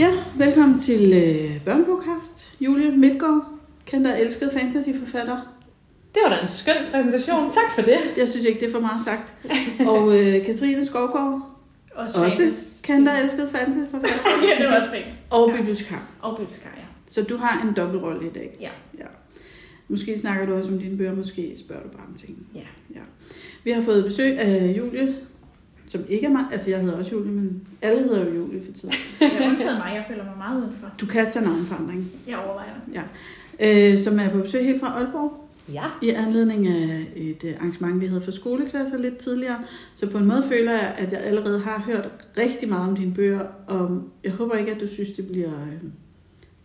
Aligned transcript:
Ja, 0.00 0.10
velkommen 0.38 0.78
til 0.78 1.12
øh, 1.12 1.64
Børnepodcast. 1.64 2.56
Julie 2.60 2.90
Midtgaard, 2.90 3.44
kendt 3.86 4.06
og 4.06 4.20
elsket 4.20 4.50
fantasyforfatter. 4.52 5.36
Det 6.14 6.22
var 6.24 6.34
da 6.34 6.40
en 6.42 6.48
skøn 6.48 6.74
præsentation. 6.90 7.50
Tak 7.50 7.70
for 7.74 7.82
det. 7.82 7.98
Jeg 8.16 8.28
synes 8.28 8.46
ikke, 8.46 8.60
det 8.60 8.68
er 8.68 8.72
for 8.72 8.80
meget 8.80 9.02
sagt. 9.02 9.34
Og 9.86 10.18
øh, 10.18 10.44
Katrine 10.46 10.86
Skovgaard, 10.86 11.50
Også, 11.94 12.24
også 12.24 12.42
kendt 12.84 13.08
og 13.08 13.14
elsket 13.22 13.48
fantasyforfatter. 13.50 14.18
ja, 14.48 14.62
det 14.62 14.68
var 14.70 14.76
også 14.76 14.90
fint. 14.90 15.16
Og 15.30 15.50
Ja. 15.50 15.56
bibliotekar. 15.56 16.08
Og 16.20 16.36
bibliotekar, 16.38 16.74
ja. 16.76 16.84
Så 17.10 17.22
du 17.22 17.36
har 17.36 17.66
en 17.68 17.74
dobbeltrolle 17.76 18.26
i 18.26 18.32
dag. 18.34 18.56
Ja. 18.60 18.70
ja. 18.98 19.04
Måske 19.88 20.18
snakker 20.18 20.46
du 20.46 20.54
også 20.54 20.70
om 20.70 20.78
dine 20.78 20.96
bøger, 20.98 21.14
måske 21.16 21.52
spørger 21.56 21.82
du 21.82 21.88
bare 21.88 22.06
om 22.08 22.14
ting. 22.14 22.46
Ja. 22.54 22.60
ja. 22.94 23.00
Vi 23.64 23.70
har 23.70 23.82
fået 23.82 24.04
besøg 24.04 24.38
af 24.38 24.74
Julie, 24.78 25.14
som 25.90 26.04
ikke 26.08 26.26
er 26.26 26.30
mig. 26.30 26.44
Altså, 26.52 26.70
jeg 26.70 26.80
hedder 26.80 26.98
også 26.98 27.10
Julie, 27.12 27.32
men 27.32 27.62
alle 27.82 28.02
hedder 28.02 28.24
jo 28.24 28.34
Julie 28.34 28.62
for 28.64 28.72
tiden. 28.72 28.94
Jeg 29.20 29.28
har 29.28 29.50
undtaget 29.50 29.78
mig, 29.78 29.92
jeg 29.94 30.04
føler 30.08 30.24
mig 30.24 30.34
meget 30.38 30.60
udenfor. 30.60 30.86
Du 31.00 31.06
kan 31.06 31.30
tage 31.30 31.44
navnforandring. 31.44 32.10
Jeg 32.28 32.38
overvejer 32.38 32.70
det. 32.86 33.02
Øh, 33.92 33.98
som 33.98 34.18
er 34.18 34.28
på 34.28 34.38
besøg 34.38 34.64
helt 34.64 34.80
fra 34.80 34.98
Aalborg. 34.98 35.50
Ja. 35.72 35.84
I 36.02 36.08
anledning 36.08 36.66
af 36.66 37.12
et 37.16 37.44
øh, 37.44 37.54
arrangement, 37.58 38.00
vi 38.00 38.06
havde 38.06 38.22
for 38.22 38.30
skoleklasser 38.30 38.98
lidt 38.98 39.16
tidligere. 39.16 39.58
Så 39.94 40.10
på 40.10 40.18
en 40.18 40.26
måde 40.26 40.42
føler 40.48 40.72
jeg, 40.72 40.94
at 40.98 41.12
jeg 41.12 41.20
allerede 41.20 41.60
har 41.60 41.82
hørt 41.86 42.10
rigtig 42.38 42.68
meget 42.68 42.88
om 42.88 42.96
dine 42.96 43.14
bøger, 43.14 43.46
og 43.66 44.02
jeg 44.24 44.32
håber 44.32 44.54
ikke, 44.54 44.74
at 44.74 44.80
du 44.80 44.88
synes, 44.88 45.10
det 45.10 45.26
bliver 45.26 45.50
øh, 45.50 45.90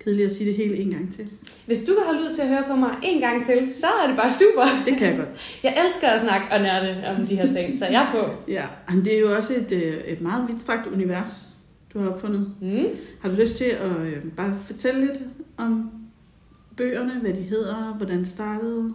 kedeligt 0.04 0.26
at 0.26 0.32
sige 0.32 0.50
det 0.50 0.56
hele 0.58 0.78
en 0.78 0.90
gang 0.90 1.14
til. 1.14 1.28
Hvis 1.66 1.80
du 1.80 1.94
kan 1.94 2.04
holde 2.06 2.20
ud 2.20 2.34
til 2.34 2.42
at 2.42 2.48
høre 2.48 2.64
på 2.68 2.76
mig 2.76 2.96
en 3.04 3.22
gang 3.22 3.46
til, 3.46 3.74
så 3.74 3.88
er 4.04 4.08
det 4.08 4.18
bare 4.18 4.32
super. 4.32 4.68
Det 4.86 4.98
kan 4.98 5.08
jeg 5.08 5.18
godt. 5.18 5.30
Jeg 5.64 5.84
elsker 5.86 6.08
at 6.08 6.22
snakke 6.22 6.46
og 6.52 6.62
nørde 6.62 7.04
om 7.18 7.26
de 7.28 7.36
her 7.36 7.48
ting, 7.48 7.78
så 7.78 7.86
jeg 7.86 8.04
er 8.04 8.12
på. 8.12 8.52
Ja, 8.52 8.66
men 8.90 9.06
det 9.06 9.16
er 9.16 9.20
jo 9.20 9.36
også 9.36 9.54
et, 9.54 9.72
øh, 9.72 9.98
et 10.08 10.22
meget 10.22 10.48
vidtstrakt 10.48 10.88
univers, 10.88 11.50
du 11.94 12.00
har 12.00 12.10
opfundet. 12.10 12.54
Mm. 12.62 12.86
Har 13.22 13.30
du 13.30 13.36
lyst 13.36 13.56
til 13.56 13.66
at 13.66 13.92
øh, 14.02 14.24
bare 14.38 14.58
fortælle 14.66 15.06
lidt 15.06 15.20
om 15.58 15.92
bøgerne, 16.78 17.20
hvad 17.22 17.34
de 17.34 17.42
hedder, 17.42 17.94
hvordan 17.98 18.20
det 18.20 18.30
startede? 18.30 18.94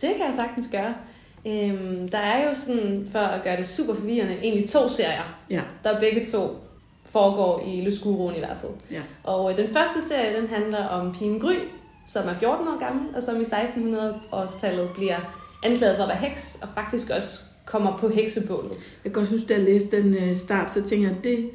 Det 0.00 0.10
kan 0.16 0.26
jeg 0.26 0.34
sagtens 0.34 0.68
gøre. 0.72 0.94
Øhm, 1.46 2.08
der 2.08 2.18
er 2.18 2.48
jo 2.48 2.54
sådan, 2.54 3.08
for 3.12 3.18
at 3.18 3.44
gøre 3.44 3.56
det 3.56 3.66
super 3.66 3.94
forvirrende, 3.94 4.36
egentlig 4.42 4.68
to 4.68 4.88
serier, 4.88 5.38
Ja, 5.50 5.62
der 5.84 6.00
begge 6.00 6.26
to 6.26 6.65
foregår 7.16 7.62
i 7.66 7.80
Luskuro-universet. 7.80 8.70
ja. 8.90 9.02
Og 9.24 9.50
øh, 9.50 9.56
den 9.56 9.68
første 9.68 10.02
serie, 10.08 10.40
den 10.40 10.48
handler 10.48 10.84
om 10.84 11.12
pigen 11.12 11.40
Gry, 11.40 11.54
som 12.06 12.28
er 12.28 12.34
14 12.34 12.68
år 12.68 12.78
gammel, 12.78 13.16
og 13.16 13.22
som 13.22 13.40
i 13.40 13.44
1600-årstallet 13.44 14.88
bliver 14.94 15.16
anklaget 15.62 15.96
for 15.96 16.02
at 16.02 16.08
være 16.08 16.28
heks, 16.28 16.58
og 16.62 16.68
faktisk 16.74 17.10
også 17.10 17.40
kommer 17.64 17.96
på 17.98 18.08
heksebålet. 18.08 18.70
Jeg 19.04 19.12
kan 19.12 19.12
godt 19.12 19.28
huske, 19.28 19.46
da 19.46 19.54
jeg 19.54 19.62
læste 19.62 20.02
den 20.02 20.14
øh, 20.14 20.36
start, 20.36 20.72
så 20.72 20.82
tænkte 20.82 21.08
jeg, 21.08 21.16
at 21.16 21.24
det 21.24 21.50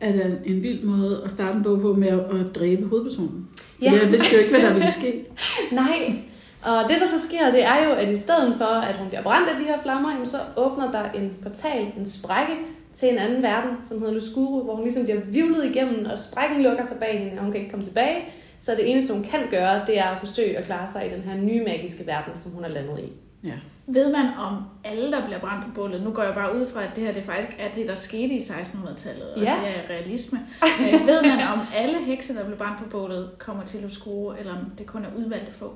er 0.00 0.12
da 0.12 0.30
en 0.44 0.62
vild 0.62 0.82
måde 0.82 1.22
at 1.24 1.30
starte 1.30 1.56
en 1.56 1.62
bog 1.62 1.80
på 1.80 1.94
med 1.94 2.08
at, 2.08 2.40
at 2.40 2.54
dræbe 2.54 2.86
hovedpersonen. 2.86 3.48
Ja. 3.82 3.92
Ja. 3.92 3.98
Jeg 4.02 4.12
vidste 4.12 4.28
jo 4.32 4.38
ikke, 4.38 4.50
hvad 4.50 4.60
der 4.60 4.72
ville 4.72 4.92
ske. 4.92 5.24
Nej, 5.82 6.14
og 6.62 6.88
det 6.88 7.00
der 7.00 7.06
så 7.06 7.28
sker, 7.28 7.50
det 7.52 7.64
er 7.64 7.84
jo, 7.84 7.90
at 7.92 8.10
i 8.10 8.16
stedet 8.16 8.54
for, 8.58 8.64
at 8.64 8.96
hun 8.96 9.08
bliver 9.08 9.22
brændt 9.22 9.48
af 9.48 9.56
de 9.58 9.64
her 9.64 9.82
flammer, 9.82 10.10
jamen, 10.12 10.26
så 10.26 10.38
åbner 10.56 10.90
der 10.90 11.10
en 11.10 11.34
portal, 11.42 11.92
en 11.98 12.08
sprække 12.08 12.52
til 12.98 13.08
en 13.12 13.18
anden 13.18 13.42
verden, 13.42 13.70
som 13.84 13.98
hedder 13.98 14.14
Luskuru, 14.14 14.62
hvor 14.64 14.74
hun 14.74 14.84
ligesom 14.84 15.04
bliver 15.04 15.20
vivlet 15.20 15.64
igennem, 15.64 16.06
og 16.10 16.18
sprækken 16.18 16.62
lukker 16.62 16.84
sig 16.86 16.96
bag 17.00 17.18
hende, 17.18 17.32
og 17.38 17.42
hun 17.42 17.52
kan 17.52 17.60
ikke 17.60 17.70
komme 17.70 17.84
tilbage. 17.84 18.16
Så 18.60 18.72
det 18.72 18.90
eneste, 18.90 19.12
hun 19.14 19.22
kan 19.22 19.40
gøre, 19.50 19.86
det 19.86 19.98
er 19.98 20.04
at 20.04 20.18
forsøge 20.18 20.58
at 20.58 20.64
klare 20.64 20.92
sig 20.92 21.06
i 21.06 21.10
den 21.14 21.22
her 21.22 21.36
nye 21.36 21.64
magiske 21.64 22.06
verden, 22.06 22.32
som 22.36 22.52
hun 22.52 22.64
er 22.64 22.68
landet 22.68 22.98
i. 22.98 23.12
Ja. 23.46 23.52
Ved 23.86 24.12
man 24.12 24.26
om 24.38 24.56
alle, 24.84 25.10
der 25.12 25.24
bliver 25.26 25.38
brændt 25.40 25.64
på 25.64 25.70
bålet? 25.74 26.02
Nu 26.02 26.10
går 26.10 26.22
jeg 26.22 26.34
bare 26.34 26.56
ud 26.56 26.66
fra, 26.66 26.82
at 26.84 26.90
det 26.96 27.04
her 27.04 27.12
det 27.12 27.24
faktisk 27.24 27.56
er 27.58 27.72
det, 27.74 27.86
der 27.88 27.94
skete 27.94 28.34
i 28.34 28.38
1600-tallet, 28.38 29.30
og 29.36 29.42
Ja. 29.42 29.54
det 29.64 29.68
er 29.76 29.94
realisme. 29.94 30.38
Øh, 30.62 31.06
ved 31.06 31.22
man 31.22 31.40
om 31.52 31.60
alle 31.76 31.98
hekse, 32.04 32.34
der 32.34 32.44
bliver 32.44 32.58
brændt 32.58 32.78
på 32.78 32.84
bålet, 32.90 33.30
kommer 33.38 33.64
til 33.64 33.78
at 33.84 33.92
skrue, 33.92 34.38
eller 34.38 34.52
om 34.52 34.64
det 34.78 34.86
kun 34.86 35.04
er 35.04 35.08
udvalgte 35.18 35.52
få? 35.52 35.72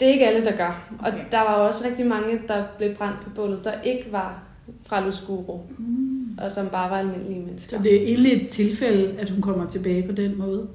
Det 0.00 0.08
er 0.08 0.12
ikke 0.12 0.26
alle, 0.26 0.44
der 0.44 0.56
gør. 0.56 0.88
Og 0.98 1.08
Okay. 1.08 1.24
der 1.32 1.38
var 1.40 1.54
også 1.54 1.84
rigtig 1.88 2.06
mange, 2.06 2.40
der 2.48 2.64
blev 2.78 2.94
brændt 2.96 3.20
på 3.20 3.30
bålet, 3.30 3.64
der 3.64 3.72
ikke 3.84 4.12
var 4.12 4.42
fra 4.86 5.04
Luskuru, 5.04 5.60
Mm. 5.78 6.38
og 6.38 6.52
som 6.52 6.66
bare 6.68 6.90
var 6.90 6.98
almindelige 6.98 7.34
Så 7.40 7.46
mennesker. 7.46 7.82
det 7.82 7.94
er 7.96 8.00
egentlig 8.00 8.42
et 8.42 8.48
tilfælde, 8.48 9.14
at 9.18 9.30
hun 9.30 9.40
kommer 9.42 9.66
tilbage 9.68 10.06
på 10.08 10.12
den 10.12 10.38
måde. 10.38 10.66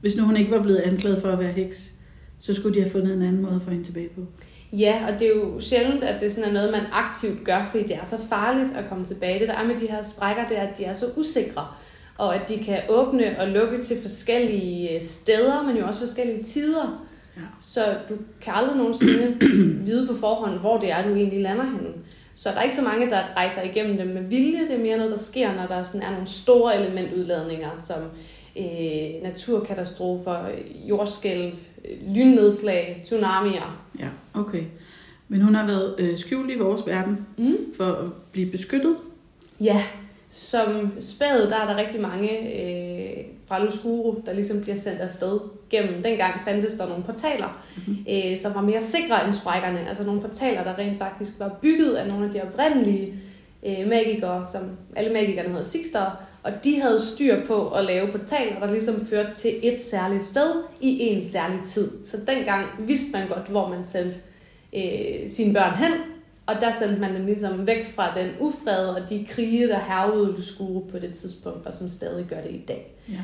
Hvis 0.00 0.16
nu 0.16 0.24
hun 0.24 0.36
ikke 0.36 0.50
var 0.50 0.62
blevet 0.62 0.78
anklaget 0.78 1.22
for 1.22 1.28
at 1.28 1.38
være 1.38 1.52
heks, 1.52 1.92
så 2.38 2.54
skulle 2.54 2.74
de 2.74 2.80
have 2.80 2.92
fundet 2.92 3.14
en 3.16 3.22
anden 3.22 3.42
måde 3.42 3.54
at 3.54 3.62
få 3.62 3.70
hende 3.70 3.84
tilbage 3.84 4.08
på. 4.08 4.20
Ja, 4.72 5.04
og 5.08 5.20
det 5.20 5.26
er 5.28 5.34
jo 5.36 5.60
sjældent, 5.60 6.04
at 6.04 6.20
det 6.20 6.32
sådan 6.32 6.50
er 6.50 6.54
noget, 6.54 6.72
man 6.72 6.80
aktivt 6.92 7.44
gør, 7.44 7.64
fordi 7.70 7.82
det 7.82 7.96
er 7.96 8.04
så 8.04 8.16
farligt 8.28 8.76
at 8.76 8.84
komme 8.88 9.04
tilbage. 9.04 9.40
Det 9.40 9.48
der 9.48 9.54
er 9.54 9.66
med 9.66 9.76
de 9.76 9.86
her 9.86 10.02
sprækker, 10.02 10.46
det 10.48 10.58
er, 10.58 10.62
at 10.62 10.78
de 10.78 10.84
er 10.84 10.92
så 10.92 11.06
usikre, 11.16 11.66
og 12.18 12.34
at 12.34 12.48
de 12.48 12.64
kan 12.64 12.78
åbne 12.88 13.36
og 13.40 13.48
lukke 13.48 13.82
til 13.82 13.96
forskellige 14.02 15.00
steder, 15.00 15.62
men 15.66 15.76
jo 15.76 15.86
også 15.86 16.00
forskellige 16.00 16.42
tider. 16.42 17.06
Ja. 17.36 17.42
Så 17.60 17.80
du 18.08 18.14
kan 18.40 18.52
aldrig 18.56 18.76
nogensinde 18.76 19.36
vide 19.86 20.06
på 20.06 20.14
forhånd, 20.14 20.60
hvor 20.60 20.78
det 20.78 20.90
er, 20.90 21.08
du 21.08 21.14
egentlig 21.14 21.40
lander 21.42 21.64
henne. 21.64 21.88
Så 22.36 22.48
der 22.50 22.56
er 22.56 22.62
ikke 22.62 22.76
så 22.76 22.82
mange, 22.82 23.10
der 23.10 23.20
rejser 23.36 23.62
igennem 23.62 23.96
dem 23.96 24.06
med 24.06 24.22
vilje. 24.22 24.66
Det 24.66 24.74
er 24.74 24.78
mere 24.78 24.96
noget, 24.96 25.10
der 25.12 25.18
sker, 25.18 25.54
når 25.54 25.66
der 25.66 25.82
sådan 25.82 26.02
er 26.02 26.10
nogle 26.10 26.26
store 26.26 26.80
elementudladninger, 26.80 27.68
som 27.76 28.02
øh, 28.58 29.22
naturkatastrofer, 29.22 30.38
jordskælv, 30.88 31.52
øh, 31.84 32.14
lynnedslag, 32.14 33.00
tsunamier. 33.04 33.84
Ja, 34.00 34.08
okay. 34.34 34.62
Men 35.28 35.40
hun 35.42 35.54
har 35.54 35.66
været 35.66 35.94
øh, 35.98 36.18
skjult 36.18 36.50
i 36.50 36.58
vores 36.58 36.86
verden 36.86 37.26
Mm. 37.38 37.56
for 37.76 37.84
at 37.84 38.12
blive 38.32 38.50
beskyttet. 38.50 38.96
Ja, 39.60 39.82
som 40.30 40.92
spæd, 41.00 41.48
der 41.48 41.56
er 41.56 41.66
der 41.68 41.76
rigtig 41.76 42.00
mange 42.00 42.30
øh, 42.40 43.24
fra 43.48 43.64
Luskuru, 43.64 44.14
der 44.26 44.32
ligesom 44.32 44.60
bliver 44.62 44.76
sendt 44.76 45.00
afsted 45.00 45.38
gennem. 45.70 46.02
Dengang 46.02 46.40
fandtes 46.44 46.74
der 46.74 46.88
nogle 46.88 47.04
portaler, 47.04 47.62
Mhm. 47.86 47.96
øh, 48.10 48.36
som 48.38 48.54
var 48.54 48.60
mere 48.60 48.82
sikre 48.82 49.24
end 49.24 49.32
sprækkerne. 49.32 49.88
Altså 49.88 50.04
nogle 50.04 50.20
portaler, 50.20 50.64
der 50.64 50.78
rent 50.78 50.98
faktisk 50.98 51.32
var 51.38 51.58
bygget 51.62 51.94
af 51.94 52.08
nogle 52.08 52.24
af 52.26 52.30
de 52.32 52.42
oprindelige 52.42 53.14
øh, 53.66 53.88
magikere, 53.88 54.46
som 54.46 54.62
alle 54.96 55.12
magikerne 55.12 55.48
hedder 55.48 55.64
Sixter, 55.64 56.04
og 56.42 56.52
de 56.64 56.80
havde 56.80 57.00
styr 57.00 57.46
på 57.46 57.68
at 57.68 57.84
lave 57.84 58.08
portaler, 58.12 58.60
der 58.60 58.70
ligesom 58.72 59.06
førte 59.10 59.34
til 59.36 59.54
et 59.62 59.78
særligt 59.80 60.24
sted 60.24 60.62
i 60.80 60.98
en 61.00 61.24
særlig 61.24 61.58
tid. 61.64 61.90
Så 62.04 62.16
dengang 62.26 62.66
vidste 62.78 63.12
man 63.12 63.28
godt, 63.28 63.48
hvor 63.48 63.68
man 63.68 63.84
sendte 63.84 64.18
øh, 64.76 65.28
sine 65.28 65.54
børn 65.54 65.74
hen, 65.74 65.92
og 66.46 66.54
der 66.60 66.70
sendte 66.70 67.00
man 67.00 67.14
dem 67.14 67.26
ligesom 67.26 67.66
væk 67.66 67.94
fra 67.94 68.14
den 68.14 68.30
ufred 68.40 68.88
og 68.88 69.08
de 69.08 69.26
krige, 69.30 69.68
der 69.68 69.78
hervede 69.78 70.32
Luskuru 70.32 70.80
på 70.80 70.98
det 70.98 71.14
tidspunkt, 71.14 71.66
og 71.66 71.74
som 71.74 71.88
stadig 71.88 72.26
gør 72.26 72.40
det 72.40 72.50
i 72.50 72.64
dag. 72.68 72.94
Ja. 73.08 73.14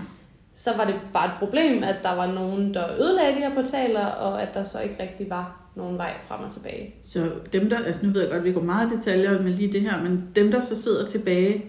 Så 0.55 0.71
var 0.77 0.85
det 0.85 0.95
bare 1.13 1.27
et 1.27 1.33
problem, 1.39 1.83
at 1.83 1.97
der 2.03 2.15
var 2.15 2.33
nogen, 2.33 2.75
der 2.75 2.95
ødelagde 3.01 3.35
de 3.35 3.39
her 3.41 3.55
portaler, 3.55 4.07
og 4.07 4.43
at 4.43 4.55
der 4.55 4.63
så 4.63 4.81
ikke 4.81 5.03
rigtig 5.03 5.31
var 5.31 5.59
nogen 5.77 5.99
vej 5.99 6.13
frem 6.23 6.45
og 6.45 6.53
tilbage. 6.53 6.95
Så 7.03 7.31
dem 7.53 7.71
der, 7.71 7.79
altså 7.79 8.07
nu 8.07 8.13
ved 8.13 8.21
jeg 8.21 8.31
godt, 8.31 8.39
at 8.41 8.45
vi 8.45 8.53
går 8.53 8.61
meget 8.61 8.93
i 8.93 8.97
detaljer 8.97 9.43
med 9.43 9.51
lige 9.53 9.73
det 9.73 9.81
her, 9.81 10.03
men 10.03 10.29
dem 10.37 10.51
der 10.51 10.61
så 10.61 10.83
sidder 10.83 11.07
tilbage 11.07 11.65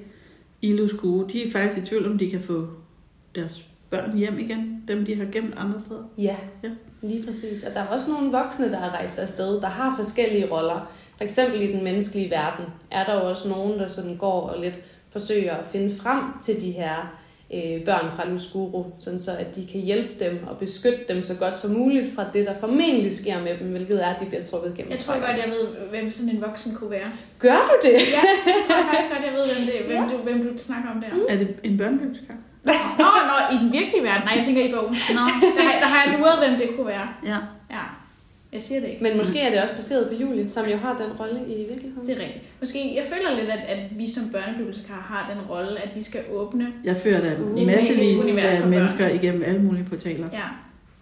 i 0.62 0.74
Luskue, 0.74 1.26
de 1.34 1.48
er 1.48 1.52
faktisk 1.52 1.78
i 1.78 1.82
tvivl 1.90 2.06
om, 2.12 2.18
de 2.18 2.30
kan 2.32 2.40
få 2.42 2.68
deres 3.36 3.66
børn 3.90 4.18
hjem 4.18 4.40
igen, 4.40 4.84
dem 4.88 5.06
de 5.06 5.16
har 5.16 5.26
gemt 5.32 5.54
andre 5.58 5.80
steder. 5.80 6.04
Ja, 6.18 6.36
Ja. 6.64 6.70
lige 7.02 7.24
præcis. 7.26 7.64
Og 7.64 7.74
der 7.74 7.80
er 7.80 7.88
også 7.88 8.12
nogle 8.12 8.32
voksne, 8.32 8.72
der 8.72 8.78
har 8.78 8.90
rejst 8.90 9.20
afsted, 9.20 9.62
der 9.62 9.68
har 9.68 9.96
forskellige 9.98 10.52
roller. 10.52 10.92
For 11.24 11.26
eksempel 11.26 11.62
i 11.62 11.72
den 11.74 11.84
menneskelige 11.84 12.32
verden 12.32 12.66
er 12.92 13.06
der 13.06 13.14
jo 13.14 13.30
også 13.30 13.48
nogen, 13.48 13.80
der 13.80 13.88
sådan 13.88 14.16
går 14.18 14.42
og 14.50 14.62
lidt 14.62 14.80
forsøger 15.12 15.56
at 15.56 15.66
finde 15.72 15.96
frem 16.02 16.20
til 16.44 16.62
de 16.62 16.72
her 16.72 16.96
øh, 17.54 17.86
børn 17.86 18.12
fra 18.16 18.30
Luskuru, 18.30 18.84
sådan 19.00 19.20
så 19.20 19.32
at 19.32 19.56
de 19.56 19.68
kan 19.72 19.82
hjælpe 19.82 20.26
dem 20.26 20.40
og 20.50 20.58
beskytte 20.58 21.00
dem 21.10 21.22
så 21.24 21.34
godt 21.36 21.58
som 21.58 21.72
muligt 21.72 22.16
fra 22.16 22.26
det, 22.34 22.46
der 22.48 22.54
formentlig 22.60 23.12
sker 23.18 23.40
med 23.44 23.58
dem, 23.60 23.68
hvilket 23.68 24.04
er, 24.06 24.08
at 24.08 24.20
de 24.20 24.26
bliver 24.26 24.44
trukket 24.44 24.74
gennem 24.76 24.92
Jeg 24.92 25.00
tror 25.00 25.14
godt, 25.14 25.38
jeg 25.44 25.50
ved, 25.56 25.68
hvem 25.90 26.12
sådan 26.12 26.30
en 26.36 26.42
voksen 26.42 26.76
kunne 26.76 26.90
være. 26.92 27.08
Gør 27.40 27.58
du 27.70 27.88
det? 27.88 27.94
Ja, 27.94 28.24
jeg 28.46 28.56
tror 28.68 28.76
faktisk 28.92 29.10
godt, 29.14 29.24
jeg 29.26 29.34
ved, 29.40 29.46
hvem, 29.54 29.64
det, 29.68 29.78
hvem, 29.96 30.10
du, 30.10 30.18
hvem 30.18 30.52
du 30.54 30.58
snakker 30.58 30.90
om 30.96 31.02
der. 31.02 31.34
Er 31.34 31.38
det 31.38 31.56
en 31.64 31.78
børnebibliotekar? 31.78 32.36
Nå, 33.04 33.10
nå, 33.30 33.36
i 33.56 33.60
den 33.64 33.72
virkelige 33.80 34.04
verden. 34.04 34.24
Nej, 34.28 34.34
jeg 34.38 34.46
tænker 34.46 34.62
i 34.70 34.72
bogen. 34.76 34.96
Nå. 35.18 35.24
Der, 35.58 35.64
har- 35.70 35.80
der 35.84 35.90
har 35.94 36.00
jeg 36.12 36.20
luret, 36.20 36.38
hvem 36.48 36.60
det 36.60 36.68
kunne 36.76 36.88
være. 36.88 37.08
Ja. 37.26 37.38
Ja, 37.76 37.84
jeg 38.54 38.62
siger 38.62 38.80
det 38.82 38.88
ikke. 38.90 39.04
Men 39.04 39.18
måske 39.18 39.40
er 39.40 39.50
det 39.50 39.62
også 39.62 39.76
baseret 39.76 40.08
på 40.10 40.14
Julie, 40.14 40.50
som 40.50 40.66
jo 40.66 40.78
har 40.78 40.98
den 40.98 41.12
rolle 41.20 41.40
i 41.48 41.66
virkeligheden. 41.70 42.08
Det 42.08 42.18
er 42.18 42.22
rigtigt. 42.22 42.44
Måske, 42.60 42.96
jeg 42.96 43.04
føler 43.14 43.36
lidt, 43.40 43.50
at, 43.50 43.60
at 43.78 43.98
vi 43.98 44.10
som 44.10 44.30
børnebibliotekarer 44.30 45.02
har 45.02 45.34
den 45.34 45.50
rolle, 45.50 45.80
at 45.80 45.90
vi 45.96 46.02
skal 46.04 46.22
åbne. 46.32 46.68
Jeg 46.84 46.98
fører 46.98 47.22
da 47.22 47.36
Uh, 47.42 47.66
massevis 47.66 48.36
af 48.38 48.60
børn. 48.60 48.70
mennesker 48.70 49.10
igennem 49.10 49.44
alle 49.46 49.62
mulige 49.62 49.84
portaler 49.86 50.28
Ja, 50.34 50.44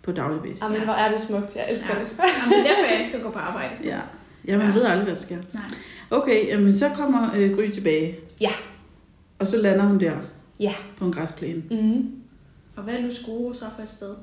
på 0.04 0.12
daglig 0.12 0.42
basis. 0.42 0.62
Jamen, 0.64 0.84
hvor 0.84 0.94
er 0.94 1.12
det 1.12 1.20
smukt. 1.20 1.56
Jeg 1.56 1.66
elsker 1.72 1.94
ja. 1.94 2.00
det. 2.04 2.10
Jamen, 2.18 2.50
det 2.50 2.58
er 2.60 2.76
derfor, 2.76 2.90
jeg 2.92 2.98
elsker 3.00 3.18
at 3.18 3.24
gå 3.24 3.30
på 3.32 3.40
arbejde. 3.40 3.72
Ja. 3.84 4.00
Ja, 4.48 4.58
man 4.58 4.68
Ja. 4.68 4.74
ved 4.74 4.84
aldrig, 4.84 5.04
hvad 5.04 5.16
der 5.16 5.22
sker. 5.22 5.38
Nej. 5.54 5.64
Okay, 6.12 6.48
jamen 6.48 6.74
så 6.76 6.90
kommer 6.90 7.30
øh, 7.36 7.56
Gry 7.56 7.70
tilbage. 7.74 8.16
Ja. 8.42 8.50
Og 9.40 9.48
så 9.48 9.58
lander 9.58 9.86
hun 9.86 10.00
der 10.00 10.12
Ja. 10.60 10.74
på 10.98 11.06
en 11.06 11.12
græsplæne. 11.14 11.64
Mm. 11.72 12.12
Og 12.76 12.84
hvad 12.84 12.94
er 12.94 13.02
Luskuro 13.02 13.54
så 13.54 13.66
for 13.76 13.84
et 13.84 13.90
sted? 13.90 14.16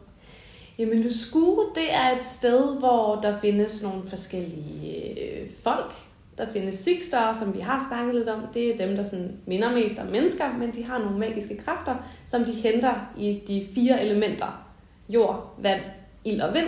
Jamen, 0.78 1.02
Luskure, 1.02 1.66
det 1.74 1.92
er 1.94 2.16
et 2.16 2.22
sted, 2.22 2.78
hvor 2.78 3.18
der 3.22 3.40
findes 3.40 3.82
nogle 3.82 4.02
forskellige 4.06 5.20
øh, 5.20 5.48
folk, 5.62 5.92
Der 6.38 6.46
findes 6.52 6.74
Sixter, 6.74 7.32
som 7.32 7.54
vi 7.54 7.60
har 7.60 7.86
snakket 7.88 8.14
lidt 8.14 8.28
om. 8.28 8.40
Det 8.54 8.70
er 8.70 8.86
dem, 8.86 8.96
der 8.96 9.02
sådan 9.02 9.36
minder 9.46 9.74
mest 9.74 9.98
om 9.98 10.06
mennesker, 10.06 10.44
men 10.58 10.70
de 10.74 10.84
har 10.84 10.98
nogle 10.98 11.18
magiske 11.18 11.56
kræfter, 11.56 11.94
som 12.24 12.44
de 12.44 12.52
henter 12.52 13.12
i 13.18 13.40
de 13.48 13.66
fire 13.74 14.02
elementer. 14.02 14.66
Jord, 15.08 15.54
vand, 15.62 15.80
ild 16.24 16.40
og 16.40 16.54
vind. 16.54 16.66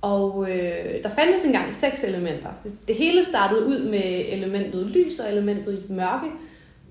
Og 0.00 0.50
øh, 0.50 1.02
der 1.02 1.08
fandtes 1.08 1.44
engang 1.44 1.74
seks 1.74 2.04
elementer. 2.04 2.48
Det 2.88 2.96
hele 2.96 3.24
startede 3.24 3.66
ud 3.66 3.90
med 3.90 4.24
elementet 4.28 4.86
lys 4.86 5.18
og 5.18 5.32
elementet 5.32 5.90
mørke. 5.90 6.26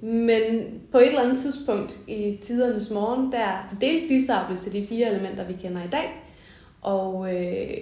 Men 0.02 0.82
på 0.92 0.98
et 0.98 1.08
eller 1.08 1.22
andet 1.22 1.40
tidspunkt 1.40 1.98
i 2.08 2.38
tidernes 2.42 2.92
morgen, 2.92 3.32
der 3.32 3.76
delte 3.82 4.14
de 4.14 4.26
sig 4.26 4.46
til 4.58 4.74
de 4.74 4.88
fire 4.88 5.10
elementer, 5.10 5.44
vi 5.44 5.54
kender 5.54 5.84
i 5.84 5.90
dag. 5.92 6.24
Og 6.88 7.36
øh, 7.36 7.78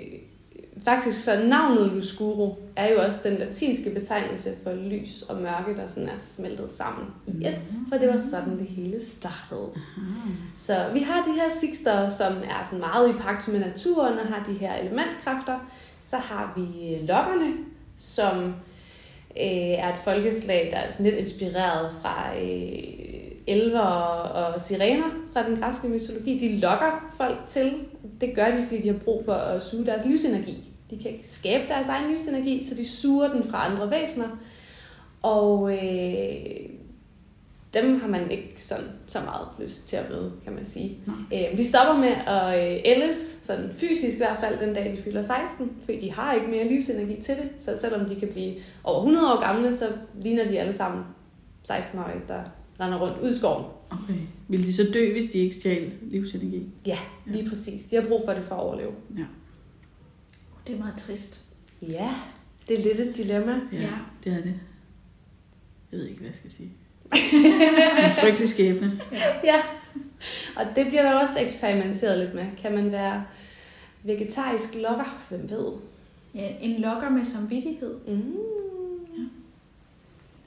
faktisk 0.86 1.24
så 1.24 1.32
navnet 1.48 1.92
Luskuru 1.92 2.54
er 2.76 2.94
jo 2.94 3.02
også 3.02 3.20
den 3.24 3.38
latinske 3.38 3.90
betegnelse 3.90 4.50
for 4.64 4.74
lys 4.74 5.22
og 5.22 5.42
mørke, 5.42 5.76
der 5.76 5.88
sådan 5.88 6.10
er 6.10 6.18
smeltet 6.18 6.72
sammen 6.72 7.08
i 7.28 7.48
et, 7.48 7.62
for 7.90 7.98
det 7.98 8.10
var 8.10 8.18
sådan 8.18 8.60
det 8.60 8.68
hele 8.68 9.04
startede. 9.04 9.70
Så 10.56 10.74
vi 10.94 11.00
har 11.00 11.24
de 11.24 11.32
her 11.32 11.50
sigster, 11.50 12.10
som 12.10 12.34
er 12.34 12.64
sådan 12.64 12.80
meget 12.80 13.10
i 13.10 13.14
pagt 13.14 13.48
med 13.48 13.60
naturen 13.60 14.20
og 14.20 14.26
har 14.26 14.44
de 14.44 14.54
her 14.54 14.76
elementkræfter. 14.76 15.60
Så 16.00 16.18
har 16.18 16.54
vi 16.56 16.98
lokkerne, 17.08 17.54
som 17.98 18.44
øh, 19.38 19.74
er 19.84 19.94
et 19.94 20.00
folkeslag, 20.04 20.70
der 20.72 20.78
er 20.78 20.92
sådan 20.92 21.06
lidt 21.06 21.16
inspireret 21.16 21.92
fra 22.02 22.38
øh, 22.42 23.06
elver 23.48 23.80
og 23.80 24.62
sirener 24.62 25.10
fra 25.34 25.50
den 25.50 25.58
græske 25.58 25.88
mytologi. 25.88 26.40
De 26.40 26.60
lokker 26.60 27.14
folk 27.18 27.38
til. 27.48 27.74
Det 28.22 28.36
gør 28.36 28.52
de, 28.52 28.64
fordi 28.64 28.82
de 28.82 28.88
har 28.88 28.98
brug 28.98 29.26
for 29.26 29.34
at 29.34 29.64
suge 29.64 29.86
deres 29.86 30.06
livsenergi. 30.06 30.72
De 30.90 30.98
kan 30.98 31.12
ikke 31.12 31.28
skabe 31.28 31.64
deres 31.68 31.88
egen 31.88 32.12
livsenergi, 32.12 32.64
så 32.64 32.76
de 32.76 32.88
suger 32.88 33.34
den 33.34 33.44
fra 33.44 33.72
andre 33.72 33.92
væsener. 33.92 34.28
Og 35.22 35.74
øh, 35.74 36.70
dem 37.74 38.00
har 38.00 38.08
man 38.08 38.32
ikke 38.32 38.54
sådan, 38.58 38.86
så 39.08 39.20
meget 39.20 39.48
lyst 39.60 39.88
til 39.88 39.96
at 39.96 40.10
møde, 40.10 40.32
kan 40.44 40.54
man 40.54 40.66
sige. 40.66 40.98
Øh, 41.34 41.58
de 41.58 41.66
stopper 41.66 41.98
med 42.00 42.14
at 42.28 42.74
øh, 42.74 42.82
ældes, 42.86 43.40
sådan 43.44 43.70
fysisk 43.74 44.16
i 44.16 44.20
hvert 44.20 44.38
fald, 44.40 44.60
den 44.60 44.74
dag 44.74 44.92
de 44.92 44.98
fylder 44.98 45.22
16, 45.22 45.78
fordi 45.86 46.00
de 46.00 46.12
har 46.12 46.34
ikke 46.34 46.48
mere 46.48 46.68
livsenergi 46.68 47.22
til 47.22 47.36
det. 47.36 47.50
Så 47.60 47.78
selvom 47.78 48.06
de 48.06 48.16
kan 48.16 48.28
blive 48.28 48.54
over 48.84 48.98
100 48.98 49.34
år 49.34 49.42
gamle, 49.42 49.76
så 49.76 49.86
ligner 50.22 50.48
de 50.48 50.60
alle 50.60 50.74
sammen 50.74 51.04
16-årige, 51.70 52.22
der 52.28 52.42
render 52.80 53.00
rundt 53.00 53.18
ud 53.22 53.30
i 53.30 53.34
skoven. 53.34 53.66
Okay. 53.90 54.20
Vil 54.48 54.64
de 54.68 54.74
så 54.74 54.90
dø, 54.94 55.12
hvis 55.12 55.30
de 55.32 55.38
ikke 55.38 55.56
stjal 55.56 55.94
livsenergi? 56.02 56.70
Ja, 56.86 56.98
lige 57.26 57.44
ja. 57.44 57.50
præcis. 57.50 57.84
De 57.84 57.96
har 57.96 58.04
brug 58.08 58.22
for 58.26 58.34
det 58.34 58.44
for 58.44 58.56
at 58.56 58.62
overleve. 58.62 58.92
Ja. 59.18 59.26
Det 60.68 60.76
er 60.76 60.80
meget 60.80 60.98
trist. 60.98 61.46
Ja, 61.82 62.10
det 62.68 62.80
er 62.80 62.84
lidt 62.84 63.00
et 63.00 63.18
dilemma. 63.18 63.62
Ja, 63.74 63.78
Ja. 63.82 63.90
det 64.24 64.32
er 64.34 64.42
det. 64.42 64.54
Jeg 65.92 66.00
ved 66.00 66.06
ikke, 66.06 66.18
hvad 66.20 66.28
jeg 66.28 66.36
skal 66.36 66.52
sige. 66.52 66.70
en 68.06 68.12
frygtelig 68.22 68.50
skæbne. 68.50 69.02
Ja, 69.44 69.56
og 70.56 70.66
det 70.76 70.88
bliver 70.88 71.02
der 71.02 71.14
også 71.14 71.40
eksperimenteret 71.42 72.20
lidt 72.20 72.34
med. 72.36 72.46
Kan 72.58 72.74
man 72.76 72.92
være 72.92 73.24
vegetarisk 74.04 74.76
lokker? 74.76 75.26
Hvem 75.30 75.50
ved? 75.50 75.72
Ja, 76.36 76.56
en 76.62 76.82
lokker 76.82 77.10
med 77.10 77.24
samvittighed. 77.26 77.96
Mm. 78.08 78.34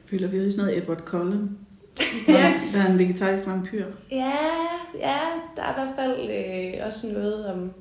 Føler 0.06 0.28
vi 0.28 0.36
jo 0.36 0.50
sådan 0.50 0.64
noget 0.64 0.82
Edward 0.82 1.00
Cullen. 1.00 1.58
Ja. 2.28 2.54
Der 2.72 2.82
er 2.82 2.86
en 2.86 2.98
vegetarisk 2.98 3.46
vampyr. 3.48 3.84
Ja, 4.10 4.32
ja, 4.98 5.18
der 5.56 5.62
er 5.62 5.70
i 5.70 5.74
hvert 5.74 5.94
fald 5.98 6.30
øh, 6.30 6.86
også 6.86 7.06
noget 7.12 7.46
om 7.46 7.72